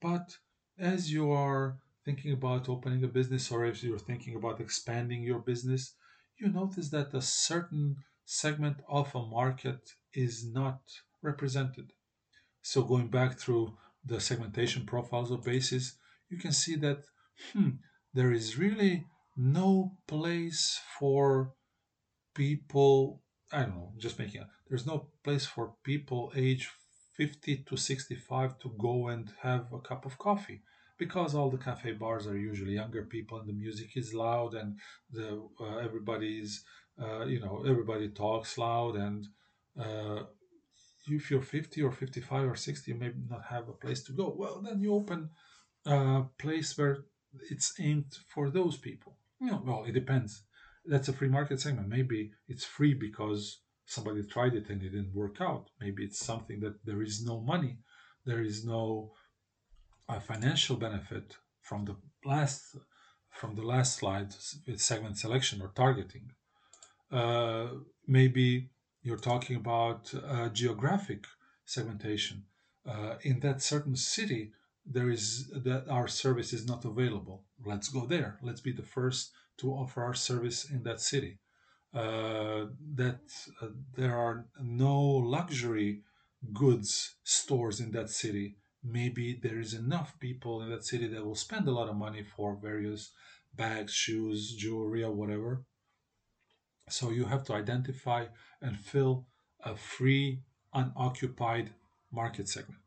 [0.00, 0.36] But
[0.78, 5.38] as you are thinking about opening a business or if you're thinking about expanding your
[5.38, 5.94] business,
[6.38, 10.80] you notice that a certain segment of a market is not
[11.20, 11.92] represented.
[12.62, 15.94] So going back through the segmentation profiles of basis,
[16.28, 17.04] you can see that
[17.52, 17.70] hmm,
[18.14, 19.04] there is really
[19.36, 21.54] no place for
[22.34, 23.22] people
[23.52, 26.70] i don't know just making it there's no place for people age
[27.16, 30.62] 50 to 65 to go and have a cup of coffee
[30.98, 34.78] because all the cafe bars are usually younger people and the music is loud and
[35.10, 36.64] the uh, everybody's
[37.02, 39.26] uh, you know everybody talks loud and
[39.80, 40.20] uh,
[41.08, 44.32] if you're 50 or 55 or 60 you may not have a place to go.
[44.36, 45.30] Well then you open
[45.86, 46.98] a place where
[47.50, 50.44] it's aimed for those people no, well, it depends.
[50.86, 51.88] That's a free market segment.
[51.88, 55.68] Maybe it's free because somebody tried it and it didn't work out.
[55.80, 57.78] Maybe it's something that there is no money,
[58.24, 59.12] there is no
[60.08, 62.76] uh, financial benefit from the last
[63.30, 64.28] from the last slide
[64.66, 66.32] with segment selection or targeting.
[67.10, 67.68] Uh,
[68.06, 68.70] maybe
[69.02, 71.26] you're talking about uh, geographic
[71.64, 72.44] segmentation.
[72.84, 74.50] Uh, in that certain city,
[74.84, 77.44] there is that our service is not available.
[77.64, 78.38] Let's go there.
[78.42, 81.38] Let's be the first to offer our service in that city.
[81.94, 83.20] Uh, that
[83.60, 86.02] uh, there are no luxury
[86.52, 88.56] goods stores in that city.
[88.82, 92.24] Maybe there is enough people in that city that will spend a lot of money
[92.24, 93.12] for various
[93.54, 95.64] bags, shoes, jewelry, or whatever.
[96.88, 98.26] So you have to identify
[98.60, 99.26] and fill
[99.64, 100.40] a free,
[100.74, 101.74] unoccupied
[102.10, 102.81] market segment.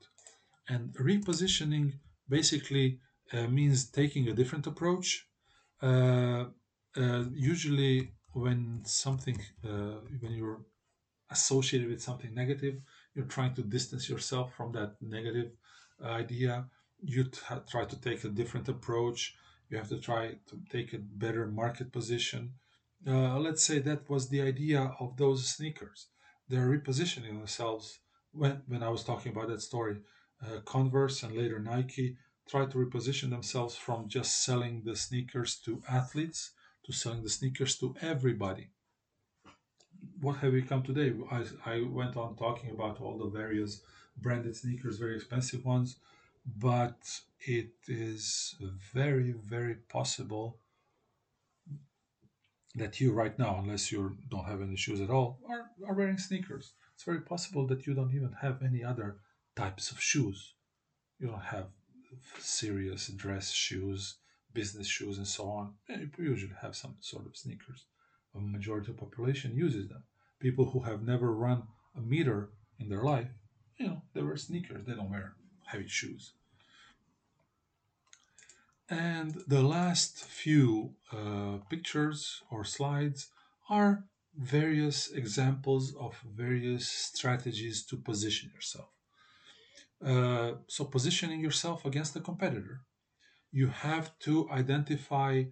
[0.68, 1.94] And repositioning
[2.28, 3.00] basically
[3.34, 5.28] uh, means taking a different approach.
[5.82, 6.46] Uh,
[6.98, 10.62] uh, usually, when something, uh, when you're
[11.32, 12.76] associated with something negative,
[13.14, 15.52] you're trying to distance yourself from that negative
[16.04, 16.66] idea.
[17.02, 17.26] You
[17.70, 19.36] try to take a different approach.
[19.70, 22.54] You have to try to take a better market position.
[23.08, 26.08] Uh, let's say that was the idea of those sneakers.
[26.48, 28.00] They're repositioning themselves.
[28.32, 29.98] When, when I was talking about that story,
[30.44, 32.18] Uh, Converse and later Nike
[32.48, 36.52] try to reposition themselves from just selling the sneakers to athletes
[36.86, 38.70] to selling the sneakers to everybody.
[40.22, 41.14] What have we come today?
[41.32, 43.82] I, I went on talking about all the various
[44.18, 45.98] branded sneakers, very expensive ones,
[46.46, 48.56] but it is
[48.94, 50.60] very, very possible
[52.76, 56.18] that you right now, unless you don't have any shoes at all, are, are wearing
[56.18, 56.74] sneakers.
[56.94, 59.18] It's very possible that you don't even have any other
[59.56, 60.54] types of shoes.
[61.20, 61.68] You don't have
[62.40, 64.16] serious dress shoes,
[64.54, 65.74] business shoes, and so on.
[65.90, 67.86] You usually have some sort of sneakers.
[68.36, 70.04] A majority of population uses them.
[70.40, 71.64] People who have never run
[71.98, 72.50] a meter
[72.80, 73.30] in their life,
[73.78, 74.86] you know, they wear sneakers.
[74.86, 75.36] They don't wear
[75.66, 76.34] heavy shoes.
[78.90, 83.30] And the last few uh, pictures or slides
[83.70, 84.06] are
[84.38, 88.90] various examples of various strategies to position yourself.
[90.04, 92.82] Uh, so positioning yourself against a competitor,
[93.52, 95.44] you have to identify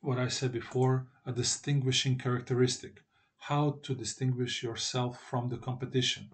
[0.00, 3.02] what I said before, a distinguishing characteristic.
[3.38, 6.30] How to distinguish yourself from the competition.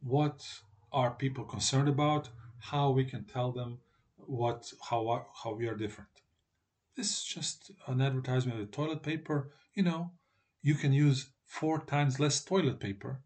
[0.00, 0.46] What
[0.92, 2.28] are people concerned about?
[2.58, 3.78] How we can tell them
[4.16, 6.10] what how how we are different.
[6.96, 9.50] This is just an advertisement of toilet paper.
[9.74, 10.12] You know,
[10.62, 13.22] you can use four times less toilet paper,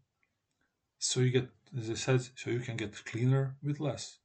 [0.99, 4.19] so you get as I said, so you can get cleaner with less.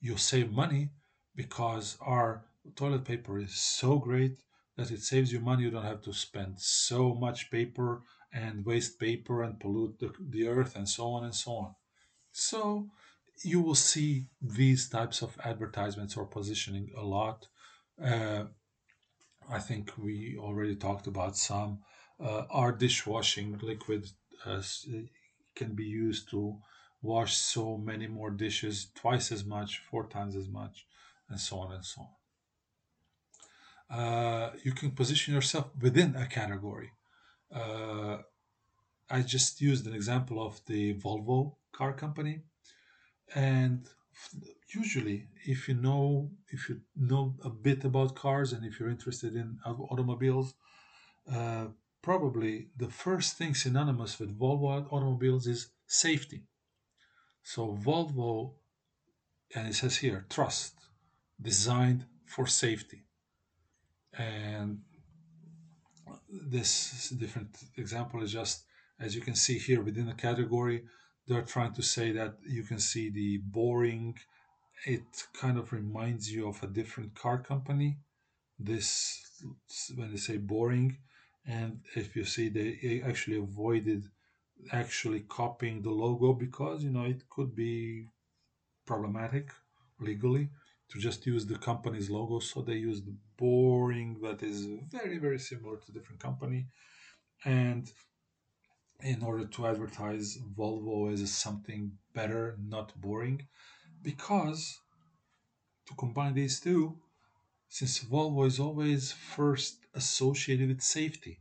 [0.00, 0.90] You save money
[1.34, 2.44] because our
[2.74, 4.42] toilet paper is so great
[4.76, 5.64] that it saves you money.
[5.64, 8.02] You don't have to spend so much paper
[8.32, 11.74] and waste paper and pollute the, the earth and so on and so on.
[12.32, 12.90] So
[13.42, 17.48] you will see these types of advertisements or positioning a lot.
[18.02, 18.44] Uh,
[19.48, 21.80] I think we already talked about some.
[22.18, 24.06] Uh, our dishwashing liquid
[24.44, 24.62] uh,
[25.56, 26.60] can be used to
[27.02, 30.86] wash so many more dishes, twice as much, four times as much,
[31.28, 32.08] and so on and so on.
[33.90, 36.92] uh, you can position yourself within a category.
[37.52, 38.18] Uh,
[39.10, 42.42] I just used an example of the Volvo car company,
[43.34, 43.88] and
[44.74, 49.36] usually, if you know if you know a bit about cars and if you're interested
[49.36, 50.54] in automobiles,
[51.32, 51.66] uh,
[52.06, 56.40] probably the first thing synonymous with Volvo automobiles is safety.
[57.42, 58.52] So Volvo,
[59.52, 60.74] and it says here, trust,
[61.50, 63.00] designed for safety.
[64.16, 64.82] And
[66.30, 68.56] this different example is just,
[69.00, 70.84] as you can see here within the category,
[71.26, 74.14] they're trying to say that you can see the boring,
[74.84, 75.08] it
[75.42, 77.98] kind of reminds you of a different car company.
[78.60, 78.86] This,
[79.96, 80.98] when they say boring,
[81.46, 84.04] and if you see, they actually avoided
[84.72, 88.08] actually copying the logo because you know it could be
[88.86, 89.50] problematic
[90.00, 90.48] legally
[90.88, 92.38] to just use the company's logo.
[92.40, 96.66] So they use the boring that is very very similar to different company.
[97.44, 97.90] And
[99.02, 103.46] in order to advertise volvo as something better not boring
[104.02, 104.80] because
[105.86, 106.96] to combine these two
[107.68, 111.40] since volvo is always first associated with safety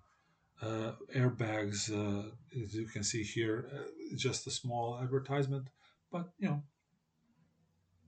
[0.61, 2.30] uh, airbags, uh,
[2.63, 5.67] as you can see here, uh, just a small advertisement.
[6.11, 6.63] But you know,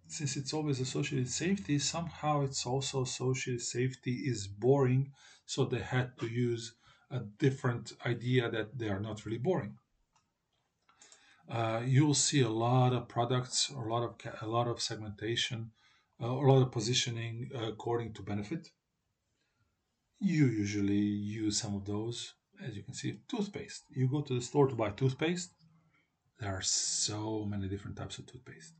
[0.07, 5.11] since it's always associated with safety, somehow it's also associated safety is boring,
[5.45, 6.73] so they had to use
[7.11, 9.77] a different idea that they are not really boring.
[11.49, 15.71] Uh, you will see a lot of products, a lot of a lot of segmentation,
[16.21, 18.69] uh, a lot of positioning according to benefit.
[20.19, 22.33] You usually use some of those
[22.65, 23.83] as you can see, toothpaste.
[23.89, 25.51] You go to the store to buy toothpaste.
[26.39, 28.73] There are so many different types of toothpaste.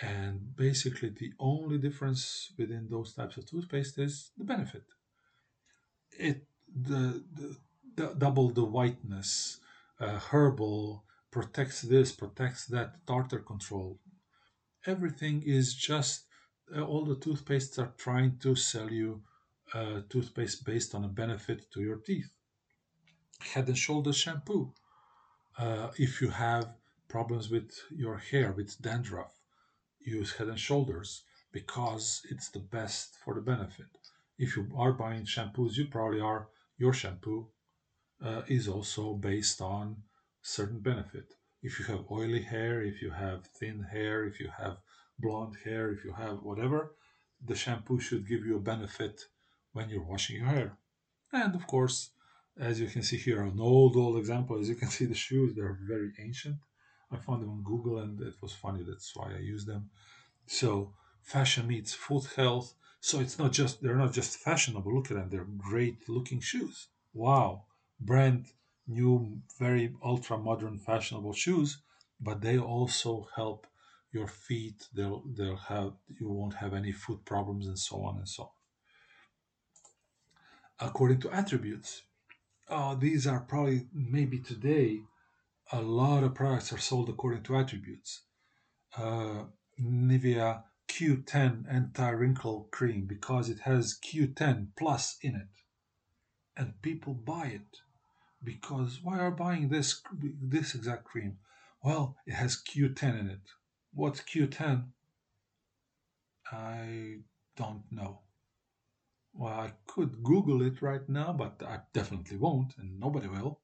[0.00, 4.84] And basically, the only difference within those types of toothpaste is the benefit.
[6.18, 7.56] It the, the,
[7.94, 9.60] the double the whiteness,
[10.00, 13.98] uh, herbal protects this, protects that, tartar control.
[14.86, 16.24] Everything is just
[16.74, 19.22] uh, all the toothpastes are trying to sell you
[19.74, 22.30] uh, toothpaste based on a benefit to your teeth
[23.42, 24.72] head and shoulders shampoo.
[25.58, 26.74] Uh, if you have
[27.08, 29.32] problems with your hair, with dandruff,
[30.00, 31.22] use head and shoulders
[31.52, 33.86] because it's the best for the benefit.
[34.38, 37.48] If you are buying shampoos, you probably are, your shampoo
[38.24, 39.96] uh, is also based on
[40.40, 41.34] certain benefit.
[41.62, 44.78] If you have oily hair, if you have thin hair, if you have
[45.18, 46.96] blonde hair, if you have whatever,
[47.44, 49.22] the shampoo should give you a benefit
[49.72, 50.78] when you're washing your hair.
[51.32, 52.10] And of course,
[52.58, 54.58] as you can see here, an old, old example.
[54.58, 56.56] As you can see, the shoes, they're very ancient.
[57.10, 58.82] I found them on Google and it was funny.
[58.82, 59.90] That's why I use them.
[60.46, 62.74] So fashion meets food health.
[63.00, 64.94] So it's not just, they're not just fashionable.
[64.94, 65.28] Look at them.
[65.30, 66.88] They're great looking shoes.
[67.12, 67.64] Wow.
[68.00, 68.46] Brand
[68.86, 71.78] new, very ultra modern fashionable shoes,
[72.20, 73.66] but they also help
[74.12, 74.88] your feet.
[74.94, 78.48] They'll, they'll have, you won't have any foot problems and so on and so on.
[80.88, 82.02] According to attributes,
[82.68, 85.02] uh, these are probably maybe today
[85.70, 88.22] a lot of products are sold according to attributes.
[88.96, 89.44] Uh,
[89.80, 95.48] Nivea Q10 anti-wrinkle cream because it has Q10 plus in it,
[96.56, 97.78] and people buy it
[98.44, 100.02] because why are buying this
[100.40, 101.38] this exact cream?
[101.82, 103.50] Well, it has Q10 in it.
[103.92, 104.86] What's Q10?
[106.50, 107.18] I
[107.56, 108.20] don't know.
[109.34, 113.60] Well, I could Google it right now, but I definitely won't, and nobody will,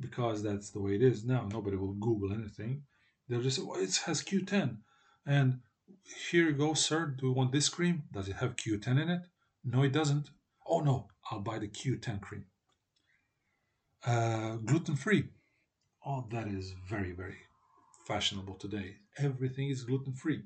[0.00, 1.48] because that's the way it is now.
[1.50, 2.82] Nobody will Google anything.
[3.28, 4.78] They'll just say, well, it has Q10.
[5.24, 5.60] And
[6.28, 7.06] here you go, sir.
[7.06, 8.04] Do you want this cream?
[8.12, 9.22] Does it have Q10 in it?
[9.64, 10.30] No, it doesn't.
[10.66, 12.46] Oh, no, I'll buy the Q10 cream.
[14.06, 15.24] Uh, gluten free.
[16.06, 17.38] Oh, that is very, very
[18.06, 18.98] fashionable today.
[19.18, 20.44] Everything is gluten free.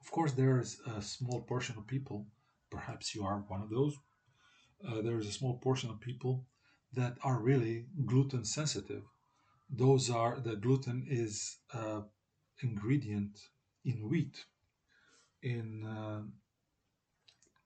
[0.00, 2.26] Of course, there is a small portion of people
[2.70, 3.98] perhaps you are one of those.
[4.86, 6.44] Uh, there is a small portion of people
[6.92, 9.02] that are really gluten sensitive.
[9.68, 12.02] Those are the gluten is uh,
[12.62, 13.40] ingredient
[13.84, 14.44] in wheat,
[15.42, 16.22] in uh,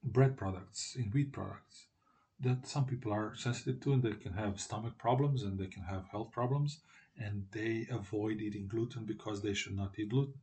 [0.03, 1.90] bread products, in wheat products
[2.43, 5.83] that some people are sensitive to and they can have stomach problems and they can
[5.83, 6.81] have health problems
[7.17, 10.35] and they avoid eating gluten because they should not eat gluten.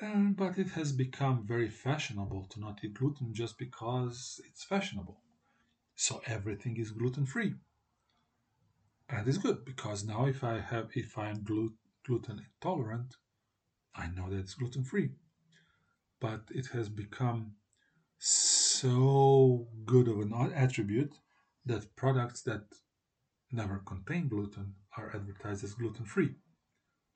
[0.00, 5.20] Uh, but it has become very fashionable to not eat gluten just because it's fashionable.
[5.94, 7.54] So everything is gluten free.
[9.08, 11.74] And it's good because now if I have if I'm glu-
[12.04, 13.16] gluten intolerant,
[13.94, 15.10] I know that it's gluten free.
[16.18, 17.52] But it has become
[18.82, 21.14] good of an attribute
[21.66, 22.64] that products that
[23.50, 26.34] never contain gluten are advertised as gluten free.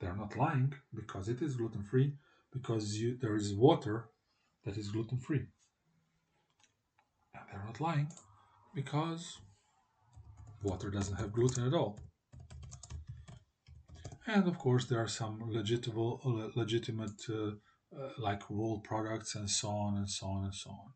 [0.00, 2.12] They're not lying because it is gluten free,
[2.52, 4.08] because you, there is water
[4.64, 5.46] that is gluten free.
[7.34, 8.08] And they're not lying
[8.74, 9.38] because
[10.62, 11.98] water doesn't have gluten at all.
[14.26, 17.52] And of course, there are some legitimate, legitimate uh,
[17.96, 20.92] uh, like wool products and so on and so on and so on.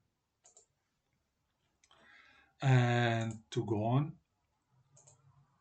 [2.62, 4.12] And to go on,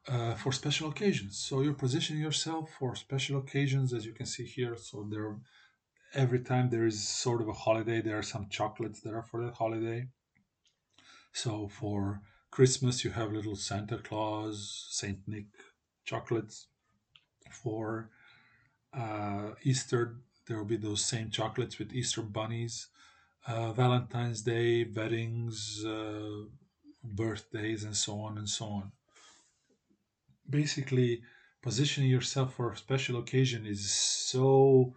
[0.10, 1.38] uh, for special occasions.
[1.38, 4.76] So you're positioning yourself for special occasions, as you can see here.
[4.76, 5.38] So there,
[6.14, 9.44] every time there is sort of a holiday, there are some chocolates that are for
[9.46, 10.08] that holiday.
[11.32, 12.22] So for
[12.52, 15.48] Christmas, you have little Santa Claus, Saint Nick
[16.06, 16.68] chocolates.
[17.52, 18.10] For
[18.94, 22.88] uh, Easter, there will be those same chocolates with Easter bunnies.
[23.48, 26.46] Uh, Valentine's Day, weddings, uh,
[27.04, 28.92] birthdays, and so on and so on
[30.50, 31.22] basically
[31.62, 34.96] positioning yourself for a special occasion is so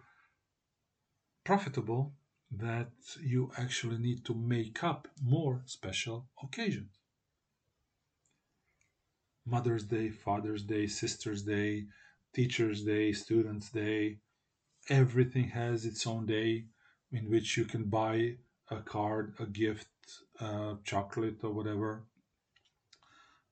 [1.43, 2.13] profitable
[2.51, 2.91] that
[3.21, 6.99] you actually need to make up more special occasions.
[9.45, 11.85] Mother's Day, Father's Day, Sister's Day,
[12.33, 14.19] Teacher's Day, Student's Day,
[14.89, 16.65] everything has its own day
[17.11, 18.35] in which you can buy
[18.71, 19.87] a card, a gift,
[20.39, 22.03] a chocolate, or whatever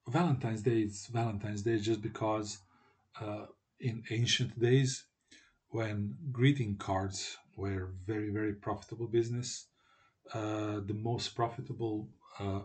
[0.08, 2.60] Valentine's Day is Valentine's Day just because
[3.20, 3.46] uh,
[3.80, 5.06] in ancient days,
[5.70, 9.68] when greeting cards were very very profitable business,
[10.34, 12.62] uh, the most profitable uh,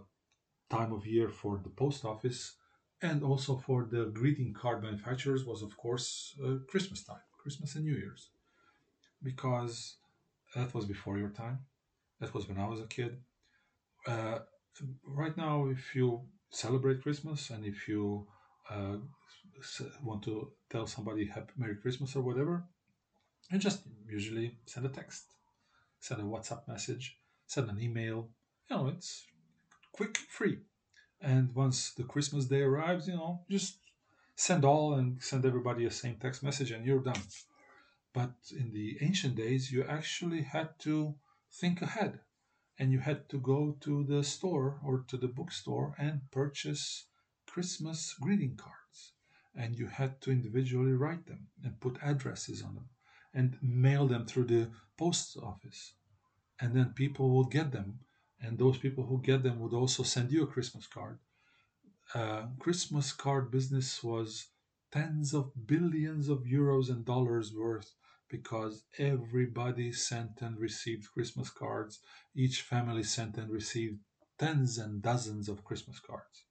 [0.71, 2.57] time of year for the post office
[3.03, 7.85] and also for the greeting card manufacturers was of course uh, Christmas time, Christmas and
[7.85, 8.31] New Year's,
[9.23, 9.97] because
[10.55, 11.61] that was before your time.
[12.21, 13.19] That was when I was a kid.
[14.07, 14.39] Uh,
[15.05, 18.27] right now, if you celebrate Christmas, and if you
[18.71, 18.97] uh,
[20.03, 22.65] want to tell somebody Happy Merry Christmas or whatever,
[23.51, 25.25] you just usually send a text,
[25.99, 28.29] send a WhatsApp message, send an email.
[28.71, 29.27] You know, it's
[29.93, 30.59] quick, free.
[31.21, 33.79] And once the Christmas day arrives, you know, just
[34.37, 37.23] send all and send everybody a same text message, and you're done.
[38.13, 41.15] But in the ancient days, you actually had to
[41.51, 42.21] think ahead
[42.79, 47.07] and you had to go to the store or to the bookstore and purchase
[47.47, 49.13] Christmas greeting cards.
[49.55, 52.89] And you had to individually write them and put addresses on them
[53.33, 55.95] and mail them through the post office.
[56.61, 58.01] And then people would get them.
[58.41, 61.19] And those people who get them would also send you a Christmas card.
[62.15, 64.49] Uh, Christmas card business was
[64.93, 67.95] tens of billions of euros and dollars worth
[68.29, 72.01] because everybody sent and received Christmas cards.
[72.35, 74.01] Each family sent and received
[74.39, 76.45] tens and dozens of Christmas cards.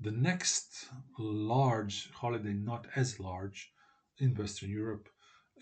[0.00, 3.72] The next large holiday, not as large
[4.18, 5.08] in Western Europe,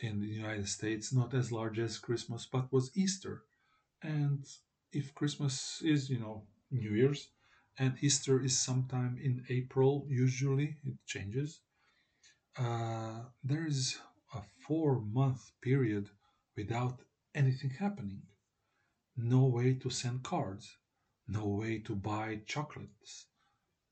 [0.00, 3.44] in the United States, not as large as Christmas, but was Easter.
[4.02, 4.44] And
[4.92, 7.28] if Christmas is, you know, New Year's,
[7.78, 11.60] and Easter is sometime in April, usually it changes
[12.58, 13.98] uh, there is
[14.34, 16.08] a four month period
[16.56, 17.00] without
[17.34, 18.22] anything happening.
[19.16, 20.76] No way to send cards,
[21.28, 23.26] no way to buy chocolates.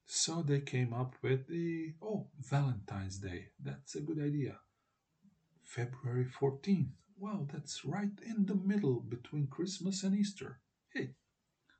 [0.06, 3.48] So they came up with the oh, Valentine's Day.
[3.62, 4.58] That's a good idea.
[5.64, 6.92] February 14th.
[7.18, 10.60] Well, that's right in the middle between Christmas and Easter.
[10.92, 11.14] Hey,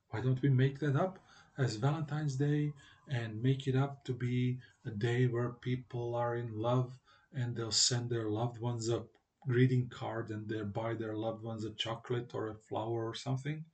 [0.09, 1.19] why don't we make that up
[1.59, 2.73] as Valentine's Day
[3.09, 6.99] and make it up to be a day where people are in love
[7.33, 9.03] and they'll send their loved ones a
[9.47, 13.65] greeting card and they'll buy their loved ones a chocolate or a flower or something.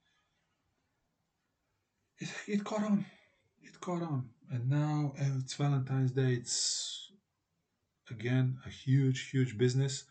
[2.18, 3.06] It, it caught on.
[3.62, 4.30] It caught on.
[4.50, 6.32] And now uh, it's Valentine's Day.
[6.34, 7.12] It's
[8.10, 10.04] again a huge, huge business.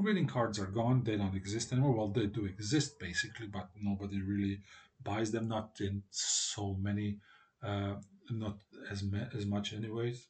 [0.00, 1.02] Greeting cards are gone.
[1.04, 1.96] They don't exist anymore.
[1.96, 4.60] Well, they do exist basically, but nobody really
[5.02, 5.48] buys them.
[5.48, 7.18] Not in so many
[7.62, 7.96] uh,
[8.30, 8.58] not
[8.90, 9.04] as
[9.34, 10.28] as much anyways.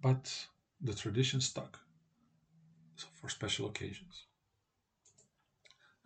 [0.00, 0.46] But
[0.80, 1.78] the tradition stuck
[2.96, 4.26] so for special occasions.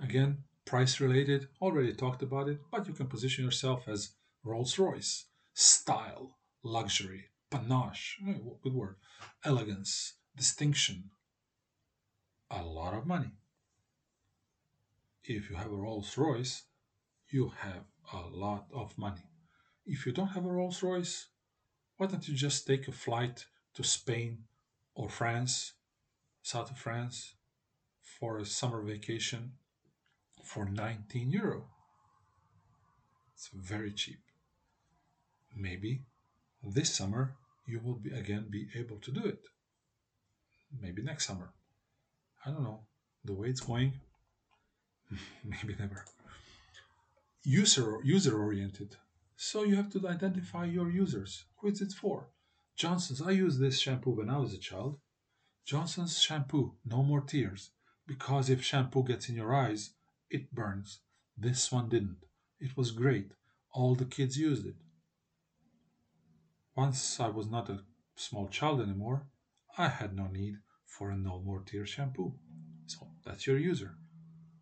[0.01, 5.27] Again, price related, already talked about it, but you can position yourself as Rolls Royce,
[5.55, 8.97] style, luxury, panache, eh, good word,
[9.45, 11.11] elegance, distinction,
[12.51, 13.33] a lot of money.
[15.25, 16.63] If you have a Rolls Royce,
[17.29, 19.25] you have a lot of money.
[19.87, 21.29] If you don't have a Rolls Royce,
[21.97, 24.39] why don't you just take a flight to Spain
[24.97, 25.75] or France,
[26.43, 27.35] south of France,
[28.01, 29.53] for a summer vacation
[30.43, 31.69] for 19 euro?
[33.33, 34.19] It's very cheap.
[35.55, 36.03] Maybe
[36.65, 39.41] this summer you will be again be able to do it.
[40.81, 41.51] Maybe next summer.
[42.45, 42.81] I don't know.
[43.25, 43.93] The way it's going,
[45.45, 46.05] maybe never.
[47.45, 48.97] User user oriented.
[49.37, 51.45] So you have to identify your users.
[51.59, 52.31] Who is it for?
[52.75, 53.21] Johnson's.
[53.21, 54.99] I used this shampoo when I was a child.
[55.65, 57.71] Johnson's shampoo, no more tears.
[58.07, 59.91] Because if shampoo gets in your eyes,
[60.31, 61.01] it burns.
[61.37, 62.25] This one didn't.
[62.61, 63.33] It was great.
[63.73, 64.77] All the kids used it.
[66.75, 67.83] Once I was not a
[68.15, 69.27] small child anymore,
[69.77, 70.57] I had no need
[70.87, 72.35] for a no more tears shampoo.
[72.87, 73.97] So that's your user.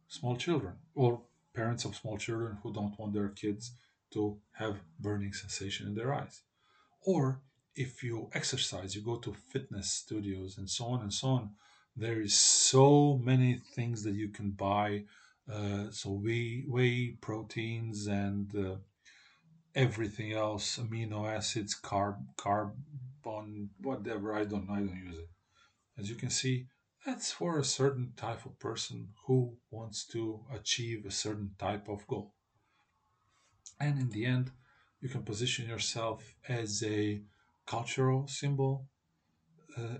[0.09, 1.22] Small children or
[1.55, 3.77] parents of small children who don't want their kids
[4.14, 6.42] to have burning sensation in their eyes.
[7.04, 7.42] Or
[7.76, 11.50] if you exercise, you go to fitness studios and so on and so on,
[11.96, 15.04] there is so many things that you can buy.
[15.52, 18.76] Uh, so whey, whey proteins and uh,
[19.74, 24.34] everything else, amino acids, carb, carbon, whatever.
[24.34, 25.28] I don't, I don't use it.
[25.98, 26.66] As you can see,
[27.04, 32.06] that's for a certain type of person who wants to achieve a certain type of
[32.06, 32.34] goal.
[33.81, 34.51] And in the end,
[35.01, 37.20] you can position yourself as a
[37.66, 38.89] cultural symbol.
[39.77, 39.99] Uh,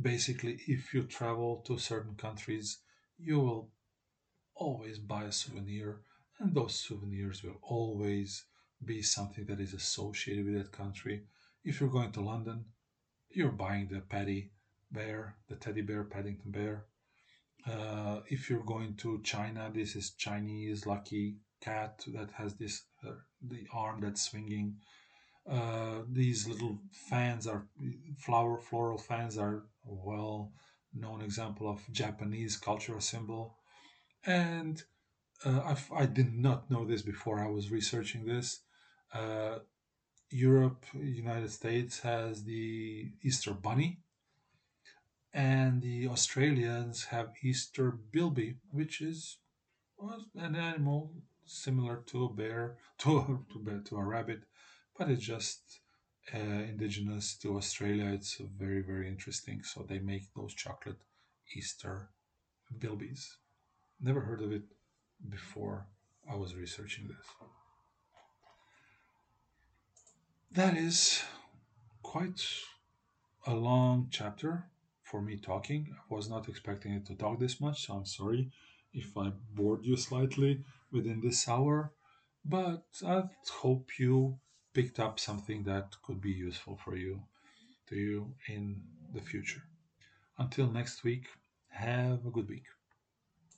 [0.00, 2.78] basically, if you travel to certain countries,
[3.18, 3.70] you will
[4.54, 6.00] always buy a souvenir,
[6.38, 8.44] and those souvenirs will always
[8.84, 11.24] be something that is associated with that country.
[11.64, 12.66] If you're going to London,
[13.30, 14.52] you're buying the Paddy
[14.90, 16.84] bear, the teddy bear, Paddington bear.
[17.66, 23.12] Uh, if you're going to China, this is Chinese lucky cat that has this uh,
[23.42, 24.76] the arm that's swinging.
[25.50, 26.78] Uh, these little
[27.08, 27.66] fans are
[28.18, 30.52] flower floral fans are a well
[30.94, 33.56] known example of Japanese cultural symbol,
[34.24, 34.82] and
[35.44, 38.60] uh, I did not know this before I was researching this.
[39.12, 39.58] Uh,
[40.30, 44.00] Europe, United States has the Easter Bunny,
[45.32, 49.38] and the Australians have Easter bilby, which is
[50.34, 51.12] an animal
[51.46, 54.40] similar to a bear, to a, to, bear, to a rabbit,
[54.98, 55.80] but it's just
[56.34, 58.06] uh, indigenous to Australia.
[58.12, 59.62] It's very, very interesting.
[59.62, 60.98] So they make those chocolate
[61.56, 62.10] Easter
[62.78, 63.26] bilbies.
[64.00, 64.64] Never heard of it
[65.28, 65.86] before
[66.30, 67.26] I was researching this.
[70.52, 71.22] That is
[72.02, 72.42] quite
[73.46, 74.64] a long chapter
[75.02, 75.94] for me talking.
[76.10, 78.50] I was not expecting it to talk this much, so I'm sorry
[78.92, 81.92] if I bored you slightly within this hour,
[82.44, 84.38] but I hope you
[84.72, 87.22] picked up something that could be useful for you
[87.88, 88.82] to you in
[89.14, 89.62] the future.
[90.38, 91.26] Until next week,
[91.70, 92.66] have a good week.